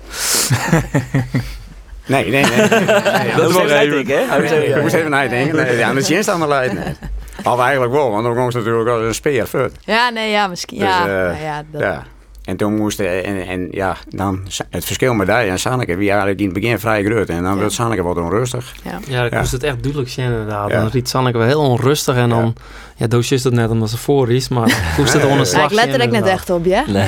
[2.08, 2.70] Nee, nee, nee.
[2.70, 2.70] nee.
[3.36, 4.76] dat is wel even, hè?
[4.76, 5.56] Ik moest even nadenken.
[5.56, 7.00] Nee, ja, dat is dan de leidt net.
[7.44, 9.72] Al eigenlijk wel, want dan komt ze natuurlijk als een speer.
[9.84, 10.80] Ja, nee, ja, misschien.
[10.80, 11.82] Dus, ja, uh, ja, dat...
[11.82, 12.04] ja.
[12.48, 16.40] En toen moest en, en ja, dan het verschil met hij en Sanneke, wie eigenlijk
[16.40, 17.30] in het begin vrij groot.
[17.30, 17.60] En dan ja.
[17.60, 18.76] werd Sanneke wat onrustig.
[18.84, 20.70] Ja, ja dat moest het echt duidelijk zien inderdaad.
[20.70, 22.56] Dan riet Sanneke wel heel onrustig en dan,
[22.96, 25.76] ja, Doosje is het net omdat ze voor is, maar moest het onder slag Ik
[25.76, 26.84] let er ook net echt op, ja?
[26.88, 27.08] Nee.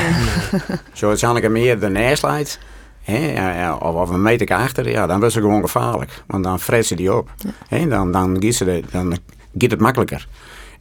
[0.94, 2.60] Zo het Sanneke meer de neerslijt.
[3.04, 6.24] Ja, of, of een meter achter, ja, dan was ze gewoon gevaarlijk.
[6.28, 7.30] Want dan vreet ze die op.
[7.68, 9.18] He, dan, dan, giet ze de, dan
[9.58, 10.28] giet het makkelijker.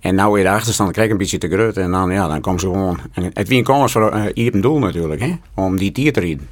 [0.01, 1.77] En nou weer de achterstand krijg ik een beetje te groot.
[1.77, 2.99] En dan, ja, dan komen ze gewoon...
[3.13, 6.13] En het wie een kans voor uh, hier een doel natuurlijk, hè, om die tier
[6.13, 6.49] te rieden.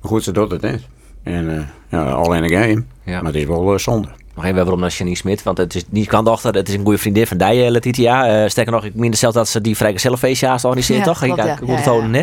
[0.00, 0.86] Maar goed, ze doet het niet.
[1.22, 2.84] En eh, ja, al in een game.
[3.04, 3.22] Ja.
[3.22, 4.08] Maar het is wel eh, zonde.
[4.38, 5.42] Nog even waarom naar Janine Smit.
[5.42, 8.42] Want het is niet kan dochter, het is een goede vriendin van die, eh, Letitia.
[8.42, 11.18] Eh, sterker nog, ik meen zelf dat ze die vrijgezellenfeestje haast organiseert, Ja, toch?
[11.18, 11.52] klopt, Ik- ja.
[11.52, 12.22] ik moet Ja, het ja, houden, hè?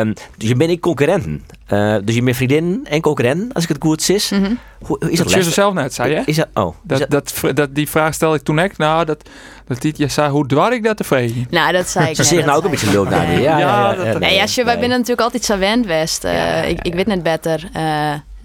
[0.00, 1.44] Ehm, dus je bent niet concurrenten.
[1.66, 4.30] Eh, dus je bent vriendin en concurrenten, als ik het goed is.
[4.30, 4.42] Mhm.
[4.84, 6.22] Hoe, hoe is Dat je zelf net, zei je?
[6.24, 8.78] Is dat, oh, is Dat, dat, dat, die vraag stelde ik toen echt.
[8.78, 9.28] Nou, dat,
[9.66, 11.46] dat Tietje zei, hoe dwar ik dat te vregen?
[11.50, 13.40] Nou, dat zei ik Ze zegt nou ook een beetje ik leuk naar je.
[13.40, 16.24] Ja, ja, Ja, Nee, als je, wij binnen natuurlijk altijd gewend west.
[16.24, 17.68] Eh, Ja, ja, ik, ik weet net beter.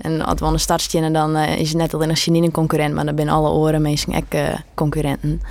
[0.04, 2.26] Eh, en als we aan de start staan, dan eh, is het net alleen als
[2.26, 5.42] je niet een concurrent, maar dan zijn alle oren mensen ook eh, concurrenten.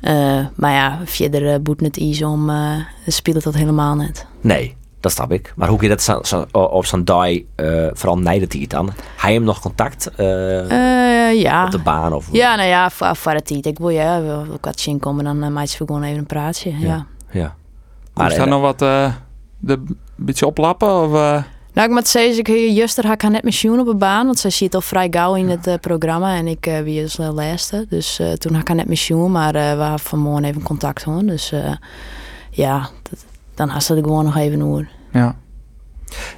[0.00, 2.72] Eh, maar ja, verder uh, boet het iets om, uh,
[3.06, 4.26] speelt dat helemaal niet.
[4.40, 5.52] Nee, dat snap ik.
[5.56, 7.42] Maar hoe kun je dat zo, zo, op zo'n dag uh,
[7.92, 8.92] vooral nijden hij het dan?
[9.16, 11.64] Hij hem nog contact uh, ja.
[11.64, 12.12] op de baan?
[12.12, 12.28] Of...
[12.32, 13.66] Ja, nou ja, voor, voor het tijd.
[13.66, 16.26] Ik wil ja, wil ik wat zien komen, dan uh, maakt ze gewoon even een
[16.26, 16.70] praatje.
[16.70, 16.78] Ja.
[16.78, 17.06] ja.
[17.30, 17.54] ja.
[18.14, 19.14] Maar, is daar nog wat uh,
[19.58, 19.82] de,
[20.16, 21.02] beetje oplappen?
[21.02, 21.42] Of, uh...
[21.72, 24.50] Nou, ik moet zeggen, ik juster had ik net met op de baan, want zij
[24.50, 27.86] ziet al vrij gauw in het uh, programma en ik uh, wie is de laatste.
[27.88, 31.24] Dus uh, toen had ik net met maar uh, we hadden vanmorgen even contact hoor.
[31.24, 31.52] Dus
[32.50, 34.88] ja, dat, dan had ze er gewoon nog even over.
[35.12, 35.36] Ja.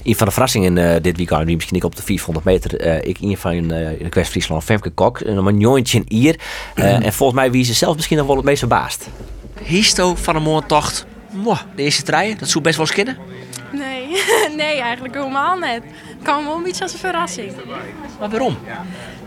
[0.03, 3.09] Een van de verrassingen uh, dit weekend, die misschien ik op de 400 meter, uh,
[3.09, 6.41] ik een van uh, in de West-Friesland, Femke Kok, een manjontje in Ier.
[6.75, 9.09] en volgens mij wie ze zelf misschien nog wel het meest verbaasd.
[9.63, 13.17] Histo van een mooie tocht, Mwah, de eerste trein, dat zou best wel skinnen.
[14.57, 15.83] Nee, eigenlijk helemaal net.
[15.83, 17.53] Het kwam wel een beetje als een verrassing.
[18.19, 18.57] Maar waarom?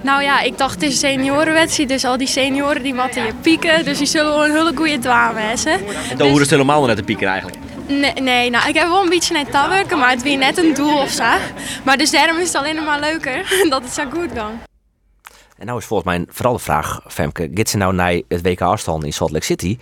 [0.01, 3.33] Nou ja, ik dacht het is een seniorenwedstrijd, dus al die senioren die matten je
[3.41, 5.73] pieken, dus die zullen wel een hele goede dwaan hebben.
[5.73, 6.29] En dan dus...
[6.29, 7.57] horen ze helemaal net te pieken eigenlijk.
[7.88, 10.73] Nee, nee, nou ik heb wel een beetje net tabwerken, maar het weer net een
[10.73, 11.23] doel of zo.
[11.83, 14.51] Maar dus daarom is het alleen maar leuker dat het zo goed kan.
[15.57, 18.61] En nou is volgens mij vooral de vraag, Femke, gaat ze nou naar het WK
[18.61, 19.77] afstand in Salt Lake City,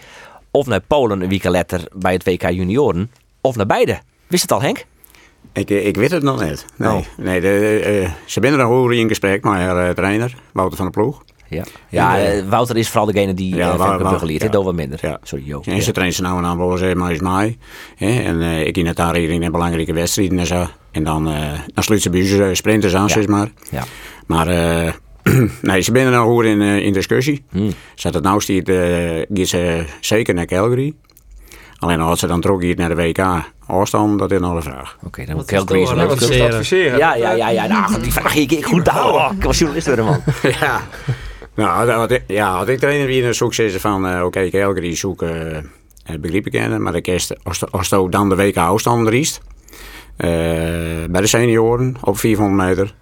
[0.51, 3.99] of naar Polen een week later bij het WK junioren, of naar beide?
[4.27, 4.85] Wist het al, Henk?
[5.53, 6.65] Ik, ik weet het nog niet.
[6.75, 7.01] Nee, Oh.
[7.17, 10.85] nee de, uh, ze zijn er nog in gesprek met haar uh, trainer, Wouter van
[10.91, 11.23] der Ploeg.
[11.49, 14.47] Ja, ja uh, Wouter is vooral degene die ja, uh, begeleid, ja.
[14.47, 14.99] dat wat minder.
[15.01, 15.19] Ja.
[15.23, 15.61] Sorry, Jo.
[15.65, 17.57] En ze traint ze nou en wel eens maar eens mij.
[17.97, 20.67] En ik in het daar in een belangrijke wedstrijden en zo.
[20.91, 21.23] En dan,
[21.73, 23.51] dan sluit ze bij ons sprinters aan, zeg maar.
[23.71, 23.83] Ja.
[24.27, 24.47] Maar
[25.61, 27.43] nee, ze zijn er nou goed in, in discussie.
[27.49, 27.69] Hmm.
[27.95, 30.93] Zet het nou stiet, uh, ze zeker naar Calgary.
[31.83, 33.19] Alleen als ze dan terug hier naar de WK
[33.65, 34.95] afstand, dat is nog een vraag.
[34.95, 36.97] Oké, okay, dan moet Calgary zo adviseren.
[36.97, 37.67] Ja, ja, ja, ja.
[37.67, 39.37] Nou, die vraag ik, ik goed houden.
[39.37, 40.21] Ik was journalist weer, man.
[40.59, 40.81] ja.
[41.55, 45.55] Nou, dat, ja, had ik trainer wie een succes van, uh, oké, okay, Calgary zoeken,
[46.11, 47.35] uh, begreep ik kennen, maar de kerst,
[47.71, 49.41] als, dan de WK afstand riest,
[50.17, 50.29] uh,
[51.09, 52.93] bij de senioren op 400 meter,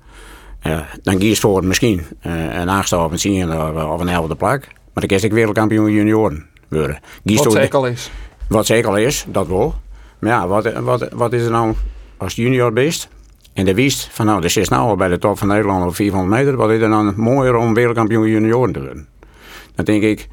[0.68, 3.54] uh, dan kies voor misschien uh, een aangestap met zien
[3.90, 7.00] of een helft plak, maar de kerst ik wereldkampioen junioren worden.
[7.24, 8.12] Wat zeker al is.
[8.52, 9.76] Wat zeker al is, dat wel.
[10.20, 11.74] Maar ja, wat, wat, wat is er nou
[12.18, 13.08] als junior best?
[13.54, 15.96] En de wist van nou, de is nou al bij de top van Nederland op
[15.96, 16.56] 400 meter.
[16.56, 19.08] Wat is er dan mooier om wereldkampioen junioren te worden?
[19.76, 20.28] Dan denk ik.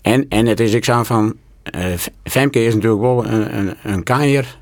[0.00, 1.34] En, en het is ik zo van.
[1.76, 1.84] Uh,
[2.24, 4.58] Femke is natuurlijk wel een, een, kaaier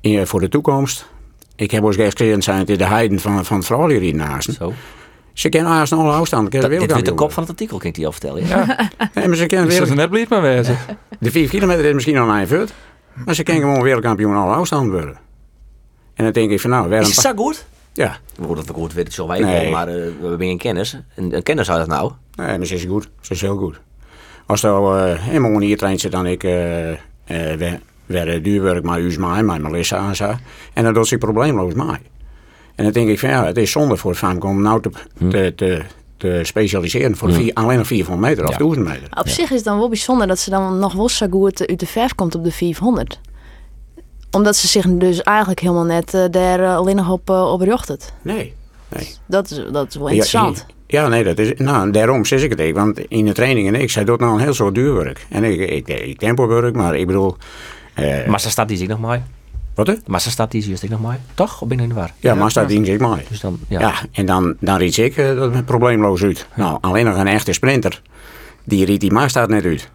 [0.00, 1.08] in, voor de toekomst.
[1.56, 4.58] Ik heb ook gezegd zijn het de heiden van, van het
[5.38, 6.52] Ze kennen nog afstand.
[6.52, 8.46] Dat, dit wordt de kop van het artikel, kan ik die al vertellen.
[8.46, 8.64] Ja.
[8.66, 8.90] ja.
[9.14, 9.94] nee, maar ze kennen wereld...
[9.94, 10.76] net blij maar wezen.
[11.20, 12.72] De 4 kilometer is misschien al een voet.
[13.24, 15.16] Maar ze kunnen gewoon wereldkampioen alle afstand worden.
[16.14, 16.94] En dan denk ik van nou...
[16.94, 17.66] Is het zo goed?
[17.92, 18.16] Ja.
[18.40, 19.70] Hoe dat goed weet, zo wij nee.
[19.70, 20.98] maar uh, we hebben geen kennis.
[21.16, 22.12] Een, een kennis uit het nou.
[22.34, 23.08] Nee, maar ze is goed.
[23.20, 23.80] Ze is heel goed.
[24.46, 26.42] Als er uh, helemaal hier traint ze dan ik...
[26.42, 26.96] Uh, uh,
[28.06, 30.38] weer duurwerk maar u mij, maar Melissa aan
[30.74, 32.00] En dan doet ze probleemloos mij.
[32.78, 34.90] En dan denk ik van ja, het is zonde voor het Famke om nou te,
[35.18, 35.28] hm.
[35.28, 35.82] te, te,
[36.16, 37.34] te, specialiseren voor hm.
[37.34, 38.58] vier, alleen nog 400 meter of ja.
[38.58, 39.18] 1000 meter.
[39.18, 39.32] Op ja.
[39.32, 41.86] zich is het dan wel bijzonder dat ze dan nog wel zo goed uit de
[41.86, 43.20] verf komt op de 400
[44.30, 47.60] omdat ze zich dus eigenlijk helemaal net uh, daar uh, alleen nog op, uh, op
[47.60, 48.12] richt.
[48.22, 48.54] Nee,
[48.88, 49.08] nee.
[49.26, 50.66] Dat is, dat is wel interessant.
[50.86, 52.74] Ja, ja, nee, dat is, nou, daarom zeg ik het ook.
[52.74, 55.26] Want in de trainingen, ik zei dat nou een heel soort duurwerk.
[55.30, 57.36] En ik, ik, ik, ik tempowerk, maar ik bedoel...
[58.26, 59.22] maar ze staat die zich nog mooi.
[59.78, 59.94] Wat hè?
[60.06, 61.62] Maar ze staat die zich nog mooi, toch?
[61.62, 62.14] Of ben ik niet waar?
[62.18, 63.22] Ja, maar staat die zich mooi.
[63.28, 63.80] Dus dan, ja.
[63.80, 63.94] ja.
[64.12, 66.46] en dan, dan riet ik dat probleemloos uit.
[66.56, 66.62] Ja.
[66.62, 68.02] Nou, alleen nog een echte sprinter,
[68.64, 69.90] die riet die maar staat net uit.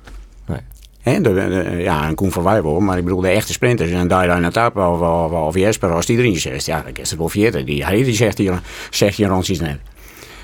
[0.45, 0.59] Nee.
[1.01, 3.91] He, de, de, ja, een Koen van Wijbel, maar ik bedoel de echte sprinters.
[3.91, 7.19] En Daila Natap of, of, of Jesper, als die erin zegt, ja, dan is het
[7.19, 7.63] wel vierde.
[7.63, 9.79] Die, hij die zegt hier, zegt hier ons iets net.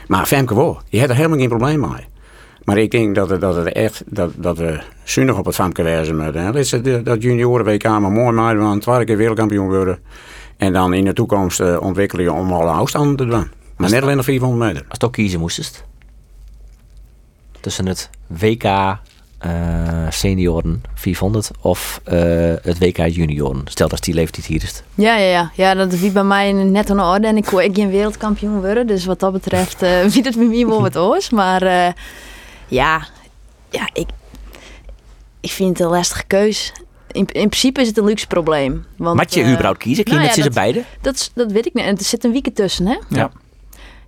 [0.08, 2.06] Maar Femke wel, die heeft er helemaal geen probleem mee.
[2.64, 5.84] Maar ik denk dat het, dat het echt, dat, dat we zuinig op het Femke
[5.84, 6.46] wezen moeten.
[6.46, 10.00] Dat is het, dat junioren WK maar mooi maken, want twee keer wereldkampioen worden.
[10.58, 13.48] En dan in de toekomst uh, ontwikkelen je om alle afstanden te doen.
[13.78, 14.82] Maar net alleen nog 400 meter.
[14.82, 15.84] Als het ook kiezen moest het.
[17.60, 18.64] Tussen het WK
[19.40, 22.18] eh, senioren 400 of eh,
[22.62, 23.62] het WK junioren?
[23.66, 24.84] Stel dat die leeftijd hier is.
[24.96, 25.52] Ja, ja, ja.
[25.54, 28.88] ja, dat wie bij mij net een orde en ik kon ik geen wereldkampioen worden.
[28.88, 31.30] Dus wat dat betreft uh, wie het bij mij wel wat oors.
[31.30, 31.88] Maar uh,
[32.70, 33.08] ja,
[33.70, 34.08] ja ik,
[35.40, 36.72] ik vind het een lastige keus.
[37.12, 38.86] In, in principe is het een luxe probleem.
[38.98, 40.04] Want, Mag je uh, überhaupt kiezen?
[40.04, 40.84] Kun je nou, met ja, beide?
[41.02, 41.86] Dat, dat weet ik niet.
[41.86, 42.98] En er zit een week tussen, hè?
[43.10, 43.32] Ja.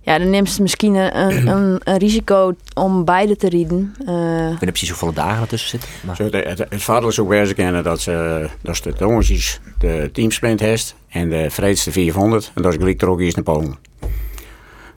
[0.04, 3.94] Ja, dan neemt ze misschien een, een, een, risico om beide te rieden.
[4.08, 5.88] Uh, ik weet precies hoeveel dagen er tussen zitten.
[6.00, 6.16] Maar...
[6.16, 9.60] Zo, het, het, het voordeel is ook wijze kennen dat ze, dat ze de tongetjes
[9.78, 13.44] de teamsprint heeft en de vreedste 400 en dat is gelijk er ook eens naar
[13.44, 13.78] Polen.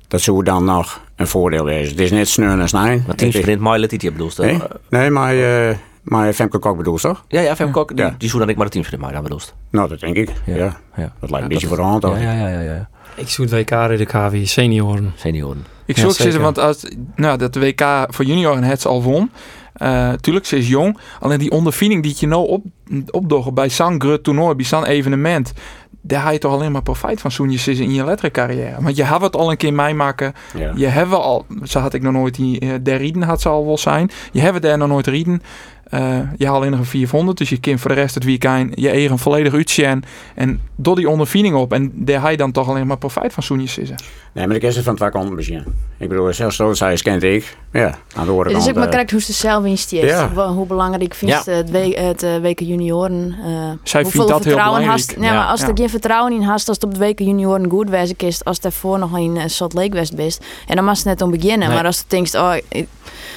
[0.08, 1.86] Dat zou dan nog een voordeel zijn.
[1.86, 3.04] Het is net sneu en snij.
[3.08, 4.60] Maar teamsprint, maar let je bedoelt Nee,
[4.90, 7.26] nee maar, uh, maar Femke Kok bedoelt toch?
[7.28, 8.16] Ja, ja Femke Kok, die, ja.
[8.18, 9.54] die zou dan ik maar de teamsprint maar dan bedoelt.
[9.70, 10.32] Nou, dat denk ik.
[10.46, 10.56] Ja.
[10.56, 10.78] ja.
[10.96, 11.14] ja.
[11.20, 12.04] Dat lijkt een beetje voor de hand.
[12.04, 12.90] Ja, ja, ja, ja, ja.
[13.16, 15.14] Ik zoek WK in de KW senioren.
[15.16, 15.66] Senioren.
[15.86, 16.86] Ik zoek ja, ze, want als
[17.16, 19.32] nou, dat de WK voor junioren het al won.
[19.82, 20.98] Uh, tuurlijk, ze is jong.
[21.20, 22.66] Alleen die ondervinding die je nou op,
[23.12, 25.54] opdoggen bij zo'n groot toernooi, bij zo'n evenement.
[26.08, 28.82] Daar ga je toch alleen maar profijt van zo'n je in je lettercarrière.
[28.82, 30.34] Want je hebt het al een keer meemaken.
[30.58, 30.72] Ja.
[30.76, 33.66] Je hebt al, zo had ik nog nooit die, uh, der rieden had ze al
[33.66, 34.10] wel zijn.
[34.32, 35.42] Je hebt daar nog nooit rieden.
[35.94, 38.90] Uh, je haalt in een 400, dus je kind voor de rest het weekend je
[38.90, 40.04] eigen volledig uitzien.
[40.36, 41.74] En door die ondervinding op.
[41.74, 43.96] En daar je dan toch alleen maar profijt van zoen zitten.
[44.34, 45.64] Nee, maar ik is het van het vak misschien.
[45.98, 47.58] Ik bedoel, zelfs zo zij kent ik.
[47.72, 50.10] Ja, aan de andere Het is ook maar correct hoe ze zelf insteekt.
[50.10, 50.30] Ja.
[50.48, 51.52] Hoe belangrijk vindt ja.
[51.52, 53.36] het, we het uh, weken junioren.
[53.46, 54.90] Uh, Zij vindt dat heel belangrijk.
[54.90, 55.68] Hast, ja, maar als ja.
[55.68, 58.60] er geen vertrouwen in hast, als het op de weken junioren goed wezen is, als
[58.60, 61.68] daarvoor nog in Salt Lake West bent, en dan mag het net om beginnen.
[61.68, 61.78] Nee.
[61.78, 62.54] Maar als je denkt, oh,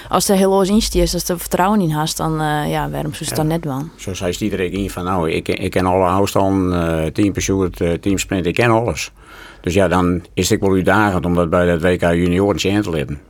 [0.08, 3.24] als er heel los instiert, als er vertrouwen in hast, dan uh, ja, waarom zou
[3.24, 3.82] het dan net wel?
[3.96, 7.92] Zo zei iedereen in van, nou, ik, ik ken alle afstand, uh, team pursuit, uh,
[7.92, 9.12] team sprint, ik ken alles.
[9.60, 12.90] Dus ja, dan is het wel uitdagend om dat bij het WK junioren in te
[12.90, 13.20] leiden.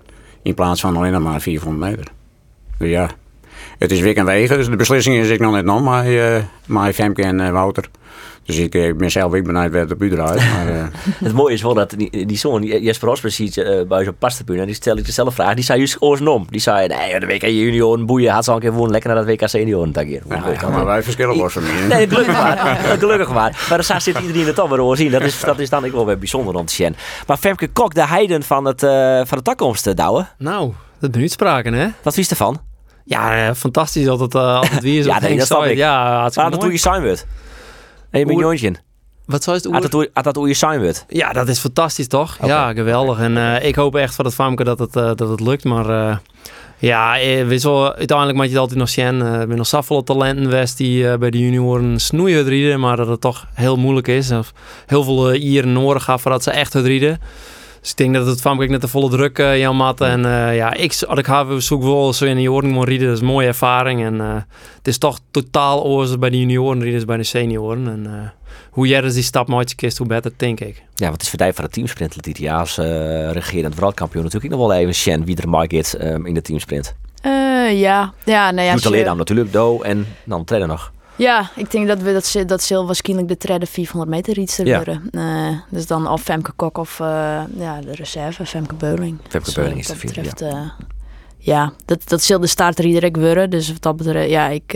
[0.43, 2.13] In plaats van alleen maar 400 meter.
[2.79, 3.11] Dus ja,
[3.79, 6.37] het is week en wegen, dus de beslissing is ik nog net nog, maar, uh,
[6.67, 7.91] maar Femke en uh, Wouter.
[8.49, 10.51] Dus ik, ik ben zelf ik benieuwd waar het op u draait.
[10.53, 10.85] Maar, uh...
[11.29, 14.61] het mooie is wel dat die, die zoon, Jesper Osper, ziet uh, bij zo'n pastapuur.
[14.61, 15.55] En die stel ik dezelfde vraag.
[15.55, 16.47] Die zei juist oorsnom.
[16.51, 18.33] Die zei, nee, de WK junioren boeien.
[18.33, 19.93] Had ze al een keer gewoon lekker naar dat WK senioren.
[19.93, 20.23] Dat keer.
[20.29, 21.97] Ja, ja, maar wij verschillen wel van mij.
[21.97, 22.57] Nee, gelukkig maar.
[22.99, 23.67] gelukkig maar.
[23.69, 25.11] Maar daar zit iedereen het dan weer zien.
[25.11, 26.97] Dat is, dat is dan ik wel weer bijzonder om te zien.
[27.27, 30.27] Maar Femke Kok, de heiden van, het, uh, van de toekomst, Douwe.
[30.39, 31.89] Nou, dat ben spraken, hè?
[32.03, 32.61] Wat vies ervan?
[33.05, 35.05] Ja, fantastisch dat het uh, altijd weer is.
[35.05, 35.77] ja, nee, dat snap ik.
[35.77, 37.03] Ja, maar dat doe je zijn
[38.11, 38.29] wordt.
[38.29, 38.75] Een miljoontje.
[39.29, 40.09] Wat zou het oer?
[40.13, 41.05] Had dat hoe je zijn wordt?
[41.09, 42.37] Ja, dat is fantastisch toch?
[42.37, 42.49] Okay.
[42.49, 43.19] Ja, geweldig.
[43.19, 45.65] En uh, ik hoop echt van het Famke dat het, uh, dat het lukt.
[45.65, 46.17] Maar uh,
[46.79, 49.21] ja, wissel, uiteindelijk moet je het altijd nog zien.
[49.21, 52.81] Er zijn nog zoveel talenten west die bij de junioren snoeien het rieden.
[52.81, 54.31] Maar dat het toch heel moeilijk is.
[54.31, 54.53] Of
[54.87, 57.21] heel veel ieren nodig gaat voordat ze echt het rieden.
[57.89, 60.05] Dus ik denk dat het van net de volle druk uh, Jan Matte.
[60.05, 63.07] En uh, ja, ik, als ik have zoek wel zo in de junioren moet rieden,
[63.07, 64.05] dat is een mooie ervaring.
[64.05, 64.35] En uh,
[64.77, 67.89] het is toch totaal anders bij de junioren rieden bij de senioren.
[67.89, 68.33] En
[68.71, 70.83] hoe jij die stap mooitje kist, hoe beter, denk ik.
[70.95, 72.77] Ja, wat is voor van de teamsprint, Letitia, als
[73.33, 76.95] regerend wereldkampioen natuurlijk nog wel even Shen wie er maar gaat um, in de teamsprint.
[77.73, 78.73] ja, ja, nou ja.
[78.73, 80.93] Doet alleen dan natuurlijk Do en dan trainen nog.
[81.19, 84.77] Ja, ik denk dat we dat, dat zal waarschijnlijk de trede 400 meter rietster ja.
[84.77, 85.09] worden.
[85.11, 87.07] Uh, dus dan of Femke Kok of uh,
[87.57, 89.19] ja, de reserve, Femke Beuling.
[89.29, 90.63] Femke Beuling is de vierde, betreft, ja.
[90.63, 90.71] Uh,
[91.39, 93.51] ja, dat, dat zal de starter worden.
[93.51, 94.73] Dus wat dat betreft, ja, ik,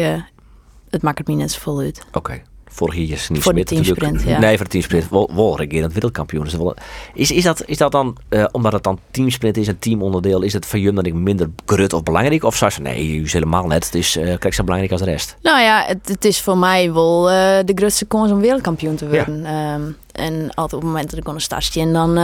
[0.90, 2.04] het maakt het me net zo vol uit.
[2.08, 2.18] Oké.
[2.18, 2.42] Okay.
[2.74, 4.38] Vorig jaar is niet voor de teamsprint, ja.
[4.38, 5.08] Nee, voor de teamsprint.
[5.10, 6.44] Wel, regerend wereldkampioen.
[6.44, 6.76] Dus wel,
[7.14, 10.52] is, is, dat, is dat dan, uh, omdat het dan teamsprint is, een teamonderdeel, is
[10.52, 12.44] het voor jullie dan ik minder grut of belangrijk?
[12.44, 13.84] Of zou je nee, u is helemaal net.
[13.84, 15.36] Het is uh, kijk zo belangrijk als de rest.
[15.42, 19.08] Nou ja, het, het is voor mij wel uh, de grootste kans om wereldkampioen te
[19.08, 19.42] worden.
[19.42, 19.74] Ja.
[19.74, 22.14] Um, en altijd op het moment dat ik kon starten, en dan,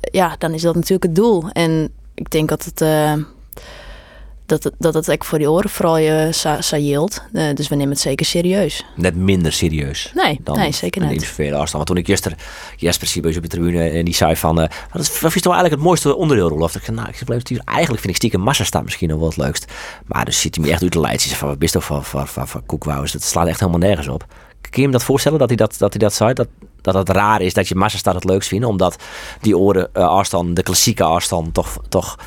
[0.00, 1.44] ja, dan is dat natuurlijk het doel.
[1.52, 2.80] En ik denk dat het
[4.48, 6.28] dat het, dat het ook voor die oren vooral je
[6.58, 7.22] saailt.
[7.32, 8.84] Uh, dus we nemen het zeker serieus.
[8.96, 10.12] Net minder serieus?
[10.14, 11.12] Nee, dan nee zeker niet.
[11.12, 11.72] individuele afstand.
[11.72, 12.34] Want toen ik Jester,
[12.76, 14.60] Jesper Siebeus op de tribune en die zei van...
[14.60, 16.74] Uh, wat is, wat is toch eigenlijk het mooiste onderdeel, Rolf?
[16.74, 19.72] Ik zei, nou, ik bleef eigenlijk vind ik stiekem massa misschien nog wel het leukst.
[20.06, 21.34] Maar dus ziet hij me echt uit de lijst.
[21.34, 23.12] van, wat bist toch van, van, van, van koekwouwers?
[23.12, 24.26] Dat slaat echt helemaal nergens op.
[24.60, 26.32] Kun je hem dat voorstellen dat hij dat, dat, hij dat zei?
[26.32, 26.48] Dat,
[26.80, 28.66] dat het raar is dat je massastad het leukst vindt.
[28.66, 28.96] Omdat
[29.40, 31.78] die oren uh, afstand, de klassieke afstand, toch...
[31.88, 32.18] toch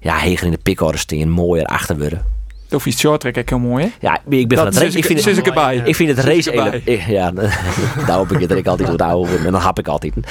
[0.00, 2.36] ja, heger in de pickorders staan, mooier achter worden.
[2.70, 3.90] Of iets short track heel mooi, hè?
[4.00, 4.98] Ja, ik ben van het race.
[4.98, 5.82] Ik vind het, erbij.
[5.84, 6.84] Ik vind het race element.
[7.06, 7.30] Ja,
[8.06, 10.12] daar hoop ik dat ik altijd goed oude en dan hap ik altijd.
[10.16, 10.22] Uh,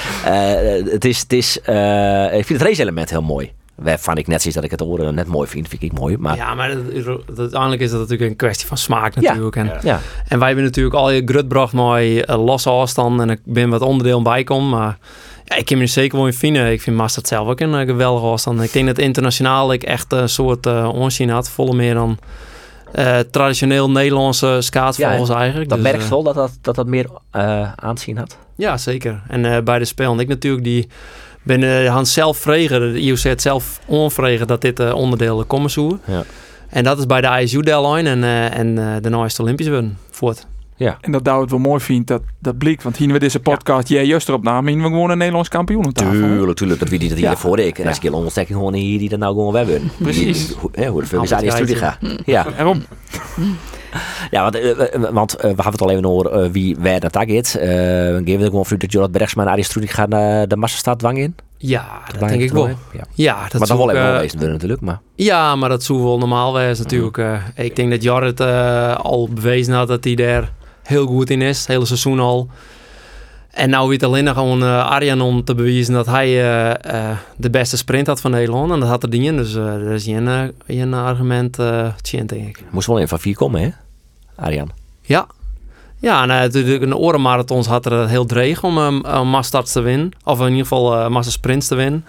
[0.92, 3.52] het is, het is, uh, ik vind het race element heel mooi.
[3.74, 6.16] Waarvan ik net zie dat ik het oren net mooi vind, vind ik mooi.
[6.16, 6.36] Maar...
[6.36, 6.76] Ja, maar
[7.36, 9.54] uiteindelijk is dat natuurlijk een kwestie van smaak natuurlijk.
[9.54, 10.00] Ja, en, ja.
[10.28, 13.80] en wij hebben natuurlijk al je grutbracht mooi uh, losse afstand en ik ben wat
[13.80, 14.98] onderdeel bij kom, maar
[15.48, 16.72] ja, ik kan me er zeker wel in vinden.
[16.72, 18.62] Ik vind Mastert zelf ook een uh, geweldige afstand.
[18.62, 21.50] Ik denk dat internationaal ik echt een soort uh, onzin had.
[21.50, 22.18] Volle meer dan
[22.92, 25.68] eh, traditioneel Nederlandse schaatsvogels eigenlijk.
[25.68, 28.36] Dat Dus, merkt eh, wel dat dat, dat, dat meer eh, aanzien had.
[28.56, 29.22] Ja, zeker.
[29.28, 30.88] En eh, bij de spel en ik natuurlijk, die
[31.42, 35.98] ben Hans zelf vregen, de IOC het zelf onvregen dat dit eh, onderdeel komen zou.
[36.04, 36.24] Ja.
[36.68, 39.98] En dat is bij de ISU deadline en, eh, en eh, is het Olympisch worden.
[40.10, 40.46] Voort.
[41.00, 42.82] En dat Douwe het wel mooi vindt, dat, dat blijkt.
[42.82, 45.92] Want hier we deze podcast, jij juist erop namen, hier we gewoon een Nederlands kampioen
[45.92, 46.12] tafel.
[46.12, 46.18] hè?
[46.36, 46.80] Tuurlijk, tuurlijk.
[46.80, 47.36] Dat wie die dat hier Ja.
[47.36, 47.78] voor ik.
[47.78, 49.90] En als ik een ontdekking gewoon hier die dat nou gewoon hebben.
[50.02, 50.52] Precies.
[50.58, 51.98] Hoe, hoe de film is aan die Altijd studie gaat.
[52.24, 52.82] Ja, Waarom?
[54.30, 57.00] ja want, eh, eh, want eh, we hadden het al even over eh, wie waar
[57.00, 57.56] dat is.
[57.56, 60.10] Eh we geven er gewoon voor dat Jorrit Bergsma en Arie Strudie gaan
[60.48, 61.34] de massastad dwang in.
[61.60, 62.66] Ja, dat denk in ik wel.
[62.66, 62.74] Ja.
[63.14, 64.80] Ja, dat maar dat zou wel ik, even wel wezen worden natuurlijk.
[64.80, 67.18] Maar Ja, maar dat zou wel normaal wezen natuurlijk.
[67.18, 67.64] eh.
[67.64, 70.52] ik denk dat Jarret eh, al bewezen had dat hij daar
[70.88, 71.58] heel goed in is.
[71.58, 72.48] Het hele seizoen al.
[73.50, 77.16] En nou weet alleen nog gewoon eh, Arjan om te bewijzen dat hij eh, eh,
[77.36, 78.72] de beste sprint had van Nederland.
[78.72, 79.36] En dat had er dingen.
[79.36, 82.62] Dus eh er is geen, geen argument uh, denk ik.
[82.70, 83.68] moest wel even van vier komen, hè?
[84.34, 84.70] Arjan.
[85.02, 85.26] Ja.
[86.00, 90.10] Ja, en natuurlijk een orenmarathons had er heel dreig om um, een masstarts te winnen.
[90.24, 92.04] Of in ieder geval uh, massasprints te winnen.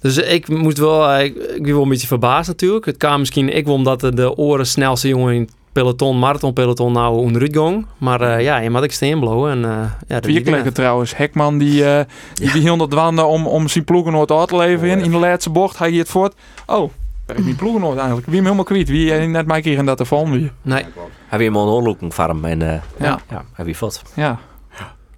[0.00, 2.84] Dus ik moet wel, ik, ik ben wel een beetje verbaasd natuurlijk.
[2.84, 6.92] Het kan misschien ik wel omdat de, de oren snelste jongen in het peloton, marathonpeloton
[6.92, 7.86] nou onderuit ging.
[7.98, 9.50] Maar uh, ja, je moet ik steen blowen.
[9.50, 11.16] En, uh, ja, trouwens.
[11.16, 12.00] Hekman die, uh,
[12.34, 15.00] die, die hield dwanden om, om zijn ploegenoord uit te leveren.
[15.00, 16.34] In de laatste bocht hij het voort.
[16.66, 16.90] Oh,
[17.26, 18.26] daar is mijn ploegenoord eigenlijk.
[18.26, 18.88] Wie hem helemaal kwijt.
[18.88, 20.52] Wie net mij kregen dat ervan weer.
[20.62, 20.84] Nee.
[21.26, 23.20] Heb je hem een oorloking van hem en uh, ja.
[23.30, 24.02] ja, heb je wat.
[24.14, 24.38] Ja.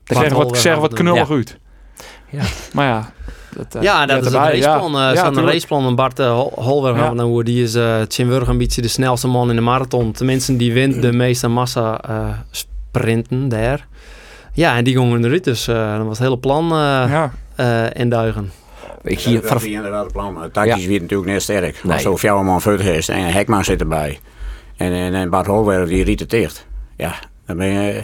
[0.05, 1.35] Zeg wat, zeg wat knullig ja.
[1.35, 1.59] uit.
[2.31, 2.43] Ja.
[2.73, 3.13] Maar ja.
[3.57, 4.55] Dat, uh, ja, dat is erbij.
[4.55, 4.93] een raceplan.
[4.93, 5.11] Ja.
[5.11, 5.87] Uh, ja, een raceplan.
[5.87, 7.13] En Bart uh, Holwer ja.
[7.13, 10.13] nou, die is uh, Tjinwurg een beetje de snelste man in de marathon.
[10.13, 13.87] Tenminste, die wint de meeste massa uh, sprinten daar.
[14.53, 15.45] Ja, en die gingen eruit.
[15.45, 17.33] Dus uh, dat was het hele plan ja.
[17.57, 18.53] uh, induigen.
[19.03, 20.49] Ik zie dat is inderdaad het plan.
[20.53, 20.89] Tactisch ja.
[20.89, 21.85] weer natuurlijk net sterk.
[21.85, 21.93] Nee.
[21.93, 24.21] Als zo veel man voet is en Hekman zit erbij.
[24.77, 26.67] En, en, en Bart Holwer die riet het dicht.
[26.97, 27.15] Ja,
[27.47, 28.03] dan ben je...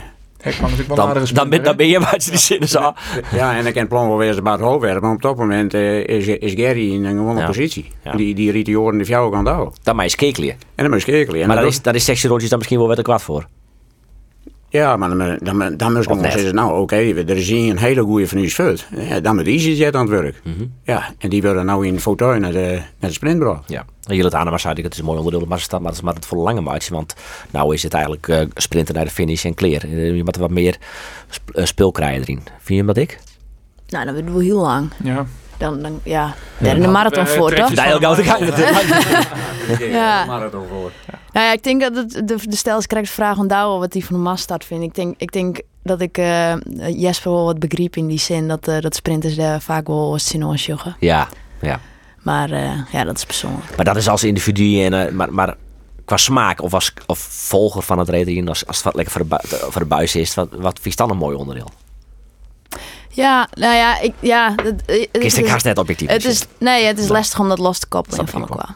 [0.87, 2.93] Wel dan, dan, ben, dan ben je wat je die zinnen zo.
[3.33, 5.01] Ja, en ik ken plan wel weer eens Bart Holwer.
[5.01, 7.47] Maar op dat moment uh, is, is Gary in een gewone ja.
[7.47, 7.87] positie.
[8.05, 8.13] Ja.
[8.13, 9.75] Die, die riet die oren de fjouwen kan houden.
[9.83, 10.51] Dan maar is kekelen.
[10.51, 11.47] En dan maar is kekelen.
[11.47, 13.47] Maar dan is, dan is sectielotjes dan misschien wel wat er kwad voor.
[14.69, 17.79] Ja, maar dan, dan, dan moet je zeggen, nou oké, okay, er is hier een
[17.79, 18.87] hele goede van fut.
[18.97, 20.41] Ja, dan moet EasyJet aan het werk.
[20.45, 20.73] Mm -hmm.
[20.83, 23.59] Ja, en die willen nou in foto naar de, naar de.
[23.67, 25.93] Ja, en jullie het aan maar zei ik, het is een mooi onderdeel, maar het
[25.93, 26.89] is maar het lange match.
[26.89, 27.15] Want
[27.51, 29.87] nou is het eigenlijk uh, sprinten naar de finish en clear.
[29.89, 30.77] Je moet er wat meer
[31.31, 32.43] sp uh, spul krijgen erin.
[32.45, 33.19] Vind je hem dat ik?
[33.89, 34.91] Nou, dat wordt wel heel lang.
[35.03, 35.27] Ja.
[35.59, 36.75] Dan, dan ja, ja.
[36.75, 37.71] de marathon voor, toch?
[37.71, 38.47] Daar ook te gaan.
[39.91, 40.25] ja.
[40.25, 40.93] marathon voor.
[41.37, 43.93] Nou ja, ik denk dat het, de, de stel is correct vraag aan Douwe wat
[43.93, 44.85] hij van de maststart vindt.
[44.85, 46.55] Ik denk, ik denk dat ik uh,
[46.89, 50.43] Jesper wel wat begreep in die zin dat, uh, dat sprinters daar vaak wel zin
[50.43, 50.97] in joggen.
[51.01, 51.29] Ja,
[51.61, 51.81] ja.
[52.23, 53.77] Maar uh, ja, dat is persoonlijk.
[53.77, 55.57] Maar dat is als individu en maar, maar
[56.05, 59.29] qua smaak of als of volger van het reden als, als het wat lekker voor
[59.29, 61.71] de, voor de buis is, wat, wat vind je dan een mooi onderdeel?
[63.11, 64.53] Ja, nou ja, ik, ja.
[64.57, 66.09] Het, het, het is net objectief.
[66.09, 68.75] Het is, nee, het is lastig om dat los te koppelen van elkaar.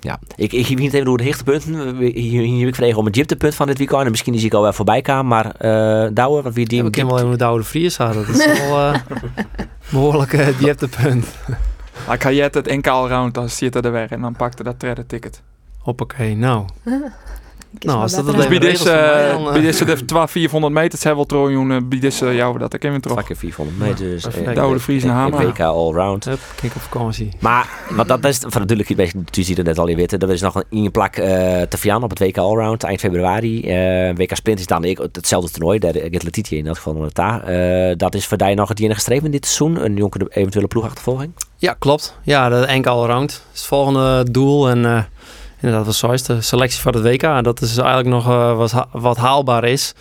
[0.00, 0.18] Ja.
[0.36, 1.96] Ik, ik hier even door de hechtpunten.
[1.96, 4.04] Hier, hier heb ik vregen om het dieptepunt van dit weekend.
[4.04, 6.78] En misschien is ik al wel voorbij kan, maar uh, Douwe, wat wie die...
[6.78, 8.26] Ja, we kennen wel even de Douwe de Vries hadden.
[8.26, 8.94] Dat is wel uh,
[9.92, 11.26] behoorlijk uh, dieptepunt.
[12.10, 15.06] Ik ga jet het enkel round als zit er weg en dan pakte dat tredde
[15.06, 15.42] ticket.
[15.78, 16.64] Hoppakee, nou.
[17.78, 18.84] Nou, als dat dus bij deze,
[19.52, 22.84] bij deze de 12, 400 meter, het zijn wel trouwens, bij deze jou dat ik
[22.84, 23.16] even terug.
[23.16, 25.46] Vakken 400 meter, dus uh, Douwe de Vries en Hamer.
[25.46, 26.24] WK Allround.
[26.54, 27.28] Kijk op vakantie.
[27.38, 28.88] Maar, wat dat is, van natuurlijk,
[29.30, 31.24] je ziet het net al je weten, er is nog een, plak uh,
[31.62, 33.62] te Vian op het WK Allround eind februari.
[34.08, 37.10] Uh, WK Sprint is dan ik, hetzelfde toernooi, daar get Letitia in dat geval
[37.48, 41.32] uh, Dat is voor jou nog het enige streven dit seizoen, een jonker eventuele ploegachtervolging?
[41.56, 42.18] Ja, klopt.
[42.22, 45.08] Ja, de enkel Allround is het volgende doel en
[45.60, 47.44] inderdaad, wat zoals de selectie van het WK.
[47.44, 49.94] Dat is eigenlijk nog uh, wat, ha wat haalbaar is.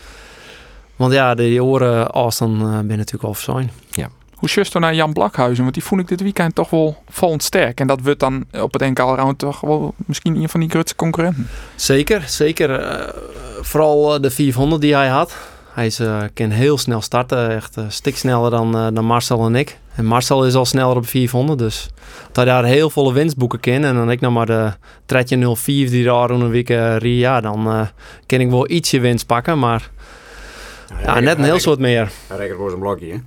[0.95, 3.71] Want ja, de oren Austin uh, ben natuurlijk al zijn.
[3.89, 4.09] Ja.
[4.35, 5.63] Hoe just naar Jan Blakhuizen?
[5.63, 7.79] Want die vond ik dit weekend toch wel vallend sterk.
[7.79, 10.95] En dat wordt dan op het NK round toch wel misschien een van die grootste
[10.95, 11.47] concurrenten.
[11.75, 12.81] Zeker, zeker.
[12.81, 13.07] Uh,
[13.61, 15.35] vooral de 400 die hij had.
[15.79, 16.01] Hij is,
[16.33, 17.55] kan heel snel starten.
[17.55, 19.77] Echt stik sneller dan, dan Marcel en ik.
[19.99, 21.89] En Marcel is al sneller op 400, dus
[22.31, 23.83] dat hij daar heel volle winstboeken kan.
[23.83, 24.71] En dan ik nog maar de
[25.05, 27.81] tredje 04 die daar een week uh, rie, ja, dan uh,
[28.25, 29.89] kan ik wel ietsje winst pakken, maar
[31.03, 32.11] ja, ja net een heel soort meer.
[32.27, 33.21] Hij rekent voor zijn blokje,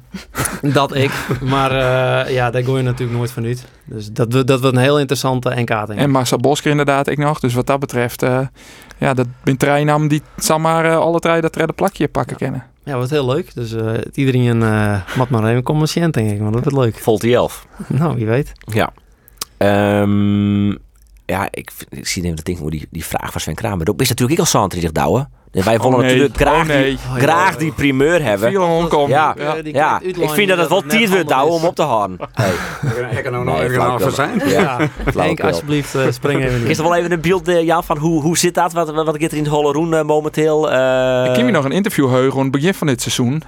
[0.60, 0.70] hè?
[0.78, 3.64] dat ik, maar uh, ja, daar gooi je natuurlijk nooit van uit.
[3.84, 5.70] Dus dat, dat wordt een heel interessante NK.
[5.70, 7.40] En Marcel Bosker inderdaad, ik nog.
[7.40, 8.38] Dus wat dat betreft, uh,
[8.98, 12.44] ja, dat ben treinnaam die zomaar uh, alle drie dat redde plakje pakken ja.
[12.44, 12.66] kennen.
[12.84, 13.54] Ja, wat heel leuk.
[13.54, 16.40] Dus uh, iedereen uh, moet maar even commerciënt, denk ik.
[16.40, 16.98] Want dat wordt leuk.
[16.98, 17.66] Volt die elf.
[17.86, 18.52] nou, wie weet.
[18.64, 18.92] Ja.
[20.00, 20.78] Um,
[21.32, 23.84] ja, ik, ik zie even dat ding die, die vraag van Sven Kramer.
[23.84, 25.30] Dat is natuurlijk ik al Santer die zich douwen.
[25.52, 26.08] En wij willen nee.
[26.08, 26.84] natuurlijk graag, Oh, nee.
[26.84, 28.52] die, graag die primeur hebben.
[28.52, 29.08] Hem.
[29.08, 29.62] Ja, Ja.
[29.62, 30.00] die ja.
[30.00, 32.18] ik vind dat het wel dat wordt douwen om op te houden.
[32.32, 32.52] Hey,
[33.16, 34.42] Ik kan er nog even van zijn.
[34.48, 35.48] Ja, Henk, flauwekul.
[35.48, 38.54] alsjeblieft, spring even Is er wel even een beeld, eh, Jan, van hoe, hoe zit
[38.54, 38.72] dat?
[38.72, 40.70] Wat, wat wat gaat er in het Holle Roen eh, momenteel?
[40.72, 43.42] eh, Ik me nog een interview heugen aan het begin van dit seizoen.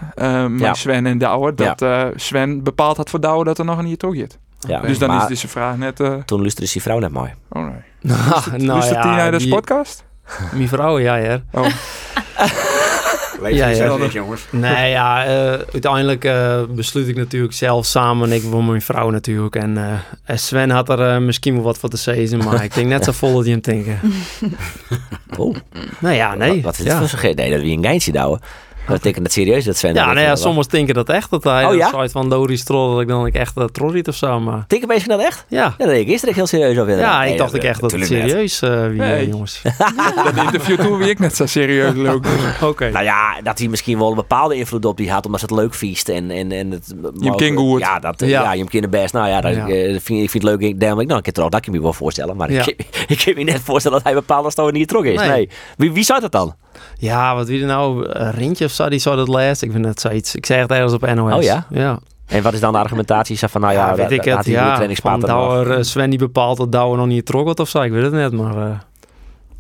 [0.48, 0.74] met Ja.
[0.74, 1.54] Sven en Douwe.
[1.54, 4.38] Dat eh, Sven bepaald had voor Douwe dat er nog een hier toe zit.
[4.66, 6.00] Ja, Dus dan maar is deze vraag net...
[6.00, 7.30] eh Toen luisterde die vrouw net mooi.
[7.48, 7.72] oh nee.
[8.66, 10.04] nou dus de tien uit de die- podcast?
[10.54, 11.42] Mijn vrouw, ja, ja.
[11.52, 11.66] Oh,
[13.40, 14.06] Lees Ja, je ja.
[14.06, 14.46] jongens.
[14.50, 15.32] Nee, ja, eh,
[15.72, 18.32] uiteindelijk eh, besluit ik natuurlijk zelf samen.
[18.32, 19.56] Ik wil mijn vrouw natuurlijk.
[19.56, 19.92] En eh,
[20.24, 23.12] en Sven had er misschien wel wat voor te zeggen, maar ik denk net zo
[23.12, 23.98] vol dat hij hem denken.
[25.38, 25.56] Oh,
[25.98, 26.54] Nou ja, nee.
[26.54, 27.06] wat, wat is dit ja.
[27.06, 27.34] voor?
[27.34, 28.40] Nee, dat we een geintje douwen.
[28.86, 29.94] Dat betekent het serieus dat Sven...
[29.94, 31.30] Ja, dat nou ja, soms denken dat echt.
[31.30, 31.88] Dat hij Oh, een ja?
[31.88, 34.40] soort van Doris Troll, dat ik dan ik echt uh, trolliet of zo.
[34.40, 35.44] Maar Denken mensen dat echt?
[35.48, 36.98] ja, Ja, dat denk ik gisteren heel serieus over.
[36.98, 39.28] ja Nee, ik dacht dat- ik echt dat het serieus eh wie, eh, Nee.
[39.28, 39.62] jongens.
[40.24, 42.26] dat interview toen wie ik net zo serieus leuk.
[42.62, 42.90] Oké.
[42.90, 45.54] Nou ja, dat hij misschien wel een bepaalde invloed op die had, omdat ze het
[45.54, 46.08] leuk viest.
[46.08, 46.94] En, en, en het,
[47.54, 47.80] goed.
[47.80, 48.42] Ja, dat, eh, Ja.
[48.42, 48.52] ja.
[48.52, 49.12] je kent best.
[49.12, 49.68] Nou ja, dat, Ja.
[49.68, 50.60] eh, vind, ik vind het leuk.
[50.60, 52.36] Ik denk, ik, nou, ik kan het er ook, dat kan ik me wel voorstellen.
[52.36, 52.66] Maar Ja.
[52.66, 55.18] ik, ik kan me net voorstellen dat hij bepaalde stoten niet terug is.
[55.20, 55.28] Nee.
[55.28, 55.48] Nee.
[55.76, 56.54] Wie, wie zou dat dan?
[56.98, 58.06] Ja, wat wie er nou?
[58.12, 59.62] Rintje of zo, die zou dat laatst.
[59.62, 60.34] Ik vind het zoiets.
[60.34, 61.34] Ik zeg het ergens op NOS.
[61.34, 61.66] Oh ja?
[61.70, 61.98] Ja.
[62.26, 63.36] En wat is dan de argumentatie?
[63.36, 64.46] Zeg van, nou ja, Ja, weet dat- ik dat het.
[64.46, 65.20] Ja, van.
[65.20, 67.80] Douwer, eh, Sven die bepaalt dat Douwer nog niet trok of zo.
[67.82, 68.56] Ik weet het net, maar...
[68.56, 68.78] eh,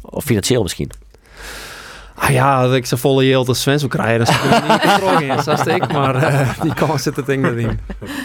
[0.02, 0.90] Of financieel misschien.
[2.14, 5.26] ah ja, dat ik zo volle yield als Sven zou krijgen, zou ik niet getrokken
[5.26, 5.92] in, zoals ik.
[5.92, 7.78] Maar eh, die kans zit het ding erin.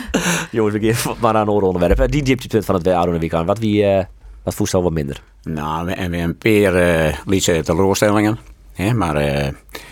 [0.51, 2.11] Jongens, we gaan maar naar een ander onderwerp.
[2.11, 3.45] Die dieptepunt van het oude weekend.
[3.45, 4.03] Wat, wie, eh
[4.43, 5.21] wat voest al wat minder?
[5.43, 8.37] Nou, en we hebben een paar uh, teleurstellingen.
[8.83, 9.47] Hè, maar eh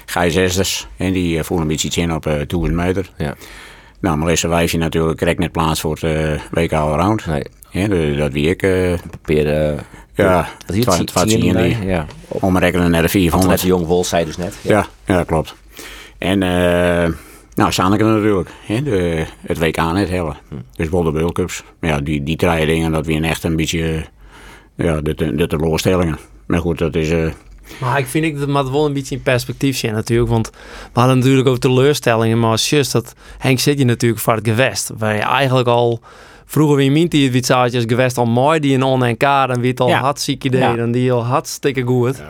[0.05, 3.09] Gijs Esters, en die eh, voelen een beetje in op eh 1000 meter.
[3.17, 3.35] Ja.
[3.99, 7.25] Nou, Melissa Wijfje natuurlijk krijgt net plaats voor het WK Allround.
[7.25, 8.93] Nee, dus dat wie ik, eh
[10.15, 11.11] ja, het?
[11.13, 11.87] Tien- tien nee, die.
[11.87, 12.05] Ja.
[12.27, 13.61] omrekenen naar de Want net 400.
[13.61, 14.55] de jong Wol zei dus net.
[14.61, 15.55] Ja, ja, klopt.
[16.17, 17.09] En eh
[17.55, 18.49] nou, Sanneke natuurlijk.
[18.65, 20.37] Hè, de, het WK net hellen.
[20.75, 21.63] Dus wel de World Cups.
[21.79, 24.05] Maar ja, die, die dingen, dat weer echt een beetje
[24.75, 26.17] ja, de, de, de teleurstellingen.
[26.45, 27.09] Maar goed, dat is...
[27.79, 30.29] Maar ik vind ik dat maar wel een beetje in perspectief zien natuurlijk.
[30.29, 30.49] Want
[30.93, 32.39] we hadden natuurlijk over teleurstellingen.
[32.39, 34.91] Maar als just dat Henk zit je natuurlijk voor het gewest.
[34.97, 35.99] Waar je eigenlijk al...
[36.49, 38.59] Vroeger wie mint die het witsaatjes gewest al mooi.
[38.59, 39.99] Die een on-NK dan wie het al Ja.
[39.99, 40.59] hartstikke deed.
[40.61, 40.77] Ja.
[40.77, 42.21] En die al hartstikke goed.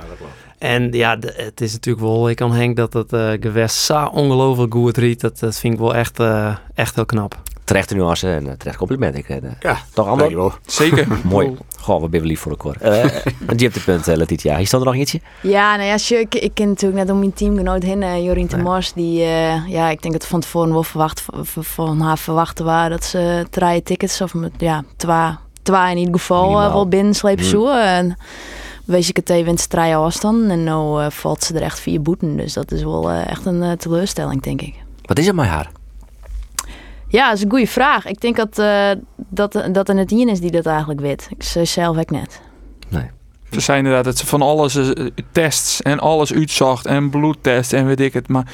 [0.58, 2.30] En ja, het is natuurlijk wel...
[2.30, 5.22] Ik kan Henk dat het eh, gewest zo ongelooflijk goed riet.
[5.22, 7.42] Dat, dat vind ik wel echt, eh, echt heel knap.
[7.68, 9.18] Terechte nuance en eh, terecht compliment.
[9.18, 10.18] Ik, eh, ja, toch ander?
[10.18, 10.54] dankjewel.
[10.66, 11.08] Zeker.
[11.24, 11.56] Mooi.
[11.80, 12.76] Goh, wat ben we lief voor elkaar.
[12.82, 13.16] Eh
[13.48, 14.58] een dieptepunt, uh, Letitia.
[14.58, 15.22] Hier stond er nog eentje?
[15.42, 18.24] Ja, nou ja, als je, ik, ik ken natuurlijk net om mijn teamgenoot heen, eh,
[18.26, 18.94] Jorien de Mors.
[18.94, 21.26] Die, eh, ja, ik denk dat van tevoren wel verwacht,
[21.60, 25.30] van haar verwachten waren dat ze drie tickets, of met, ja, twee,
[25.64, 26.72] twee in ieder geval, eh, Minimaal.
[26.74, 27.50] wel binnenslepen Mm.
[27.50, 27.84] zoeken.
[27.84, 28.18] En
[28.86, 30.50] wees ik het even in het drie afstand.
[30.50, 32.38] En nu eh, valt ze er echt vier boeten.
[32.38, 34.74] Dus dat is wel eh, echt een eh, teleurstelling, denk ik.
[35.06, 35.70] Wat is er met haar?
[37.08, 38.06] Ja, dat is een goede vraag.
[38.06, 38.90] Ik denk dat, eh
[39.30, 41.28] dat, dat er net iemand is die dat eigenlijk weet.
[41.38, 42.42] Ik zei zelf ook net.
[43.52, 47.86] Ze zijn inderdaad dat ze van alles eh, tests en alles uitzocht en bloedtest en
[47.86, 48.28] weet ik het.
[48.28, 48.48] Maar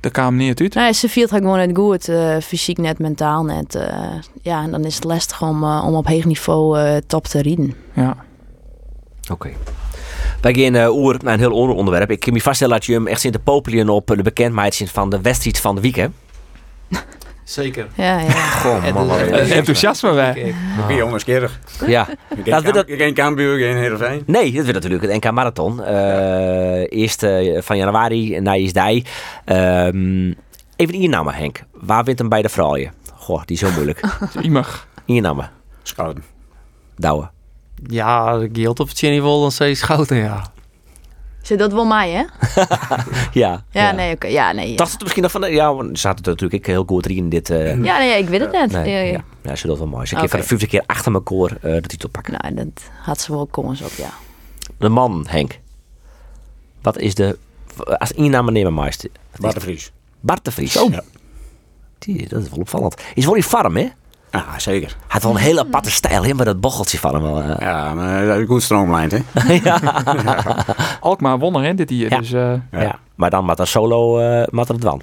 [0.00, 0.74] daar kwam niet uit.
[0.74, 2.08] Nee, ze viel het gewoon net goed.
[2.08, 3.74] eh, fysiek net, mentaal net.
[3.74, 3.96] eh,
[4.42, 7.74] ja, en dan is het lastig om, om op hoog niveau eh, top te rieden.
[7.94, 8.16] Ja.
[9.30, 9.50] Oké.
[10.40, 12.10] Wij gaan uh, oer naar een heel ander onderwerp.
[12.10, 15.10] Ik kan me vaststellen dat je hem echt zit te popelen op de bekendheid van
[15.10, 16.06] de wedstrijd van de week, hè?
[17.48, 17.86] Zeker.
[17.94, 18.30] Ja, ja.
[18.62, 19.10] Goh, man.
[19.10, 20.34] enthousiasme wij.
[20.34, 20.54] Ik
[20.86, 21.58] ben jongenskierig.
[21.86, 22.08] Ja.
[22.86, 24.22] Geen, Cambuur, geen Heerenveen.
[24.26, 25.82] Nee, dat werd natuurlijk het NK Marathon.
[25.82, 29.04] Eh eerst eh, van januari naar Isdij.
[29.44, 30.32] Ehm
[30.76, 31.64] even innamen, Henk.
[31.72, 32.92] Waar wint hem bij de vrouwen?
[33.14, 34.00] Goh, die is zo moeilijk.
[34.42, 34.86] Iemig.
[35.04, 35.50] Innamen.
[35.82, 36.24] Schouten.
[36.96, 37.30] Douwen.
[37.86, 40.42] Ja, de gilt op het niveau dan steeds schouten, ja.
[41.42, 42.24] Zit dat wel mij, hè?
[43.40, 43.64] Ja.
[43.70, 44.26] Ja, nee, oké.
[44.26, 44.70] Ja, nee.
[44.70, 44.76] Ja.
[44.76, 45.52] Dacht het misschien nog van...
[45.52, 47.50] Ja, want er zaten natuurlijk heel goed in dit...
[47.50, 48.70] eh, ja, nee, ik weet het net.
[48.72, 49.12] Nee, Ja, ja.
[49.12, 49.24] ja.
[49.42, 50.06] ja, ze dat wel mooi.
[50.06, 50.28] Ze een Oké.
[50.30, 52.34] keer van de vijfde keer achter elkaar eh de titel pakken.
[52.40, 54.10] Nou, dat had ze wel kans op, ja.
[54.78, 55.58] De man, Henk.
[56.82, 57.38] Wat is de...
[57.98, 59.10] Als inname nemen meester.
[59.36, 59.92] Bart de Vries.
[60.20, 60.72] Bart de Vries.
[60.72, 61.02] Ja.
[61.98, 62.94] Die, dat is wel opvallend.
[63.14, 63.88] Is wel die farm, hè?
[64.30, 64.88] Ja, zeker.
[64.88, 66.34] Hij had wel een hele aparte stijl, hè?
[66.34, 67.42] Maar dat bocheltje van hem wel.
[67.42, 67.54] eh.
[67.58, 69.18] Ja, maar is goed stroomlijnd, hè?
[71.00, 72.10] Alkmaar won er, hè, dit hier.
[72.10, 72.18] Ja.
[72.18, 72.80] Dus eh, ja.
[72.82, 72.98] Ja.
[73.14, 75.00] Maar dan met een solo, eh met het dan.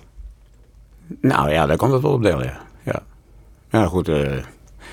[1.22, 2.58] Nou ja, daar komt het wel op deel, ja.
[2.84, 3.00] Ja,
[3.70, 4.08] ja goed.
[4.10, 4.16] eh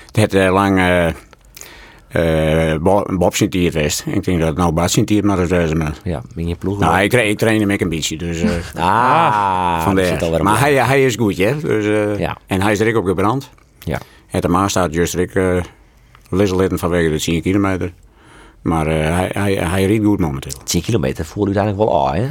[0.07, 1.07] het heeft eh, lang eh
[2.07, 4.03] eh Bo- Bob wist.
[4.05, 5.93] Ik denk dat het nou Bart Sint-Tiert maar is deze man.
[6.03, 6.79] Ja, in je ploeg.
[6.79, 8.49] Nou, ik, tra- ik train hem ook een beetje, dus eh
[8.83, 11.59] ah, van de Maar hij, hij is goed, hè?
[11.59, 12.37] Dus, eh, Ja.
[12.47, 13.49] En hij is er ook op gebrand.
[13.79, 13.97] Ja.
[14.33, 15.61] Het de Maas staat juist ook uh,
[16.29, 17.93] lisselitten vanwege de 10 kilometer.
[18.61, 20.51] Maar eh, hij, hij, hij reed goed momenteel.
[20.63, 22.27] 10 kilometer voel u uiteindelijk wel aan, hè?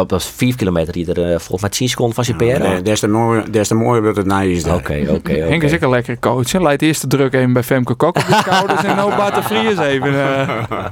[0.00, 2.44] Op dat 5 kilometer die er eh, volgens mij 10 seconden van zijn PR.
[2.44, 2.82] Ja, aan.
[2.82, 4.64] des te mooier, des te mooier dat het na is.
[4.64, 5.32] Oké, oké, oké.
[5.32, 6.52] Henk is ook een lekkere coach.
[6.52, 9.34] Hij leidt eerst de druk even bij Femke Kok op de schouders en nou Bart
[9.34, 10.14] de Vries even.
[10.14, 10.64] eh.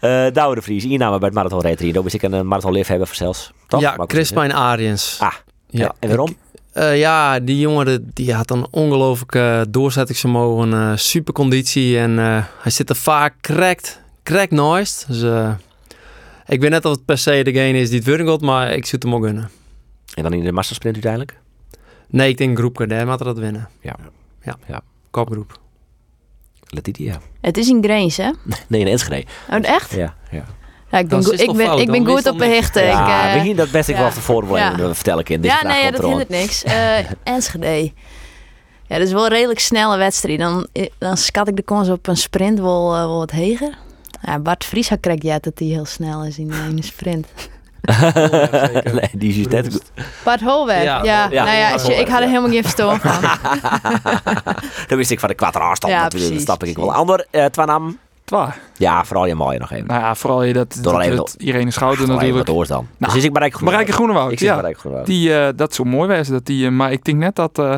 [0.00, 1.94] Eh Douwe de Vries, inname bij het Marathon Retreat.
[1.94, 3.52] Dat is ik een marathon liefhebber voor zelfs.
[3.66, 3.80] Toch?
[3.80, 5.16] Ja, ik Crispijn Ariens.
[5.20, 5.32] Ah,
[5.68, 5.94] ja.
[5.98, 6.28] En waarom?
[6.28, 6.36] ik-
[6.76, 12.70] eh, ja, die jongen die had een ongelooflijke doorzettingsvermogen, eh super conditie en eh, hij
[12.70, 15.04] zit er vaak correct, correct nice.
[15.06, 15.22] Dus
[16.46, 19.02] ik weet net of het per se degene is die het gaat, maar ik het
[19.02, 19.50] hem ook gunnen.
[20.14, 21.38] En dan in de mastersprint uiteindelijk?
[22.08, 23.68] Nee, ik denk groep daar moet dat winnen.
[23.80, 23.96] Ja.
[24.42, 24.56] Ja.
[24.66, 24.82] Ja.
[25.10, 25.60] Kopgroep.
[26.68, 27.20] Letitia.
[27.40, 28.30] Het is in Grains, hè?
[28.68, 29.24] Nee, in Enschede.
[29.50, 29.92] Oh, echt?
[29.92, 30.44] Ja, ja.
[30.90, 32.06] Ja, ik ben, Dat goed- is ik ben, fout, ik ben dan?
[32.08, 32.82] goed op dat behechten.
[32.82, 34.00] Ik, ja, eh, we gingen dat best ik ja.
[34.02, 34.72] wel tevoren Ja.
[34.76, 34.94] ja.
[34.94, 36.64] vertel ik in deze ja, vraag nee, ja, dat hindert niks.
[36.64, 36.98] Eh
[37.34, 37.92] Enschede.
[38.88, 40.38] Ja, dat is wel een redelijk snelle wedstrijd.
[40.38, 43.78] Dan, eh, dan schat ik de kans op een sprint wel, wel wat heger.
[44.22, 47.26] Ja, Bart Vries had krijgt ja dat hij heel snel is in, de sprint.
[48.92, 49.82] nee, die is net goed.
[50.24, 51.02] Bart Holweg, ja.
[51.04, 53.20] Ja, ja, nou ja, Bart als je- ik had er helemaal geen verstand van.
[54.88, 56.12] Dat wist ik van de kwart afstand Ja, natuurlijk.
[56.12, 56.90] Dat precies, stap ik precies.
[56.90, 56.92] wel.
[57.00, 57.98] Ander, eh Twanam.
[58.26, 58.54] Twa.
[58.76, 59.86] Ja, vooral je mooie nog even.
[59.86, 62.48] Nou ja, vooral je dat, dat alleen het Irene Schouten natuurlijk.
[62.48, 62.86] oors dan.
[62.96, 64.54] Nou, dus is ik Marijke Groenewoud, Ik zit ja.
[64.54, 65.06] Marijke Groenewoud.
[65.06, 66.32] Die, eh, dat is zo mooi wezen.
[66.32, 67.74] Dat die, eh, maar ik denk net dat eh,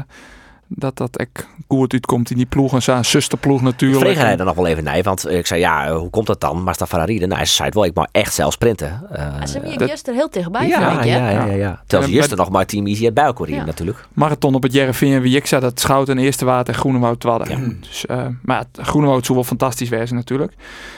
[0.68, 2.72] dat, dat echt goed uitkomt in die ploeg.
[2.72, 4.00] En zijn zusterploeg Ik natuurlijk.
[4.00, 6.40] vreeg hij er nog wel even nee, want ik zei ja, eh, hoe komt dat
[6.40, 6.62] dan?
[6.62, 9.00] Maar Stefan Rieden, nou, ze zei het wel, ik mag echt zelf sprinten.
[9.10, 11.52] Eh, Ja, Ze hebben Dat- juist er heel dichtbij, ja, vind ik, ja, ja, ja,
[11.52, 11.82] ja.
[11.86, 13.00] Terwijl En juist bij- er nog maar team Easy
[13.48, 13.64] hier Ja.
[13.64, 14.06] natuurlijk.
[14.12, 17.22] Marathon op het Jereveen wie ik zei dat Schouten eerste water en Groenewoud.
[17.22, 17.58] Ja.
[17.88, 20.52] Dus, eh, maar Groenewoud zou wel fantastisch wezen natuurlijk.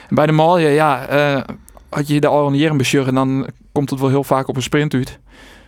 [0.09, 1.41] En bij de Malje, ja, eh
[1.91, 4.95] had je de al jaren besjurren, dan komt het wel heel vaak op een sprint
[4.95, 5.19] uit.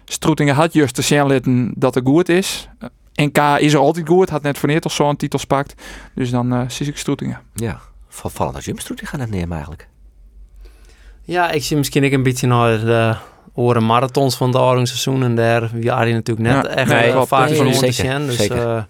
[0.04, 2.68] Stroetingen had juist de signalitten dat het goed is.
[3.14, 5.82] Eh, NK is er altijd goed, had net voor neer toch zo'n titels pakt.
[6.14, 7.40] Dus dan eh zie ik Stroetingen.
[7.54, 8.64] Ja, vallend als
[8.98, 9.88] die gaan het nemen eigenlijk.
[11.22, 13.14] Ja, ik zie misschien ook een beetje naar de
[13.54, 14.56] oren marathons van het
[14.86, 17.74] seizoen en daar waren die natuurlijk net Ja, echt nee, wel vaak Nee, van nee,
[17.74, 18.26] ons te zeker, zien.
[18.26, 18.76] Dus, zeker.
[18.76, 18.82] eh,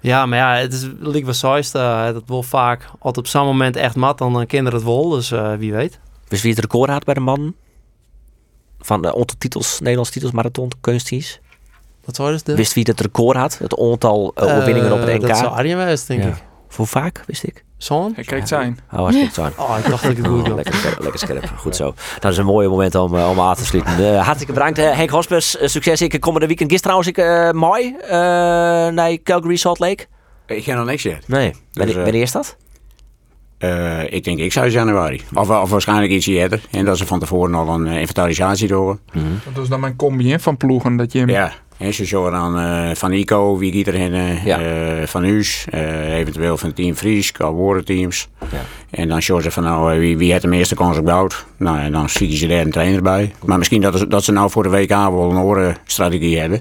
[0.00, 0.88] ja, maar ja, het is
[1.34, 1.74] zoist.
[1.74, 5.08] eh dat wil vaak altijd op zo'n moment echt mat, dan dan kinderen het wel.
[5.08, 5.98] Dus eh, wie weet.
[6.28, 7.54] Wist wie het record had bij de man?
[8.80, 11.40] Van de titels, Nederlands titels, marathon, kunsties.
[12.10, 12.54] Wat zou dus de?
[12.54, 13.58] Wist wie het record had?
[13.58, 15.26] Het aantal eh, overwinningen op het Eh, NK?
[15.26, 16.28] Dat zou Arjen denk Ja.
[16.28, 16.34] ik.
[16.76, 17.64] Hoe vaak, wist ik?
[17.76, 18.12] Zo'n?
[18.14, 18.78] Kreeg het zijn.
[18.92, 19.42] Oh, hartstikke zo.
[19.62, 20.54] Oh, ik dacht dat ik het goed Oh, had.
[20.54, 21.52] lekker scherp, lekker scherp.
[21.56, 21.94] Goed zo.
[22.18, 24.14] Dat is een mooi moment om, eh, om aan te sluiten.
[24.14, 24.78] Eh, hartstikke bedankt.
[24.78, 26.00] eh, Henk Hospers, succes.
[26.02, 26.70] Ik komende weekend.
[26.70, 27.96] Gisteren trouwens ik, mooi
[28.94, 30.06] naar Calgary Salt Lake.
[30.46, 31.22] Ik ga nog niks zeggen.
[31.26, 31.54] Nee.
[31.72, 32.56] Wanneer, eh, wanneer is dat?
[33.58, 35.20] Eh, ik denk ik zou januari.
[35.34, 36.60] Of, of waarschijnlijk iets eerder.
[36.70, 38.98] En dat ze van tevoren al een inventarisatie door.
[39.54, 40.96] Dat is dan mijn combi hè, van ploegen.
[40.96, 44.44] Dat je hem Ja, en ze zorgen dan eh, van Ico, wie gaat erin, eh,
[44.44, 44.60] Ja.
[44.60, 48.28] eh, van Huus, eh, eventueel van Team Fries, al teams.
[48.52, 48.58] Ja.
[48.90, 51.46] En dan zorgen ze van nou, wie, wie heeft de meeste kans op goud.
[51.56, 53.34] Nou, en dan schieten ze daar een trainer bij.
[53.44, 56.60] Maar misschien dat, ze- dat ze nou voor de WK wel een oren strategie hebben.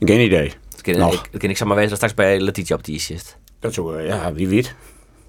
[0.00, 0.52] Geen idee.
[0.82, 1.12] Dat nog.
[1.14, 3.36] ik, dat ken ik zeg maar wezen dat straks bij Letitia op die zit.
[3.60, 4.74] Dat zou, eh, ja, wie weet.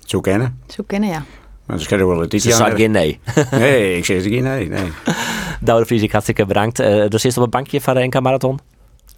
[0.06, 0.60] Zo kennen.
[0.68, 1.24] Zo kennen, ja.
[1.66, 3.20] Maar dat is wel het Ze zei geen nee.
[3.52, 4.92] Nee, ik zeg niet, nee, nee.
[5.62, 6.80] Douwe de Vries, ik hartstikke bedankt.
[6.80, 8.60] Eh dus is op een bankje van de NK Marathon.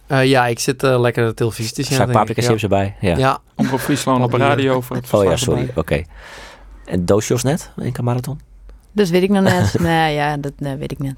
[0.06, 1.96] Eh, ja, ik zit eh, lekker de televisie te zien.
[1.96, 2.48] Zak denk ik, paprika ja.
[2.48, 2.96] chips erbij.
[3.00, 3.16] Ja.
[3.16, 4.80] Ja, Omroep Friesland op de radio.
[4.80, 5.70] Voor het Oh ja, sorry.
[5.74, 6.02] Oké.
[6.84, 8.40] En doosjes net, NK Marathon?
[8.92, 9.78] Dat weet ik nog net.
[9.80, 11.14] nee, ja, dat nee, weet ik net.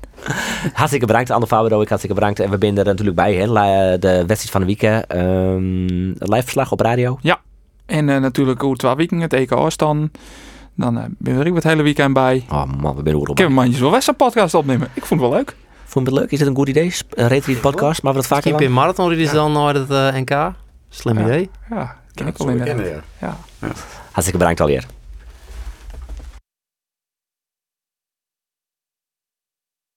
[0.72, 1.80] Hartstikke bedankt, Ander Fabro.
[1.80, 2.40] Ik hartstikke bedankt.
[2.40, 3.46] En we zijn er natuurlijk bij, hè.
[3.46, 5.06] La- De wedstrijd van de weekend.
[5.06, 7.18] Ehm live verslag op radio.
[7.86, 10.10] En eh, natuurlijk hoe twee weken het EK dan.
[10.74, 12.44] Dan eh, ben ik het hele weekend bij.
[12.50, 14.88] Oh man, we zijn er Ik heb een mandjes wel een podcast opnemen.
[14.94, 15.56] Ik vond het wel leuk.
[15.88, 16.30] Vond je het leuk?
[16.30, 16.94] Is het een goed idee?
[17.10, 18.02] Een retreat podcast?
[18.02, 18.58] Maar we dat vaker doen?
[18.58, 20.52] per marathon is dan naar het eh, NK.
[20.88, 21.24] Slim Ja.
[21.24, 21.50] idee.
[21.70, 23.02] Ja, ken ik wel in.
[23.20, 23.36] Ja.
[24.10, 24.86] Hartstikke bedankt alweer.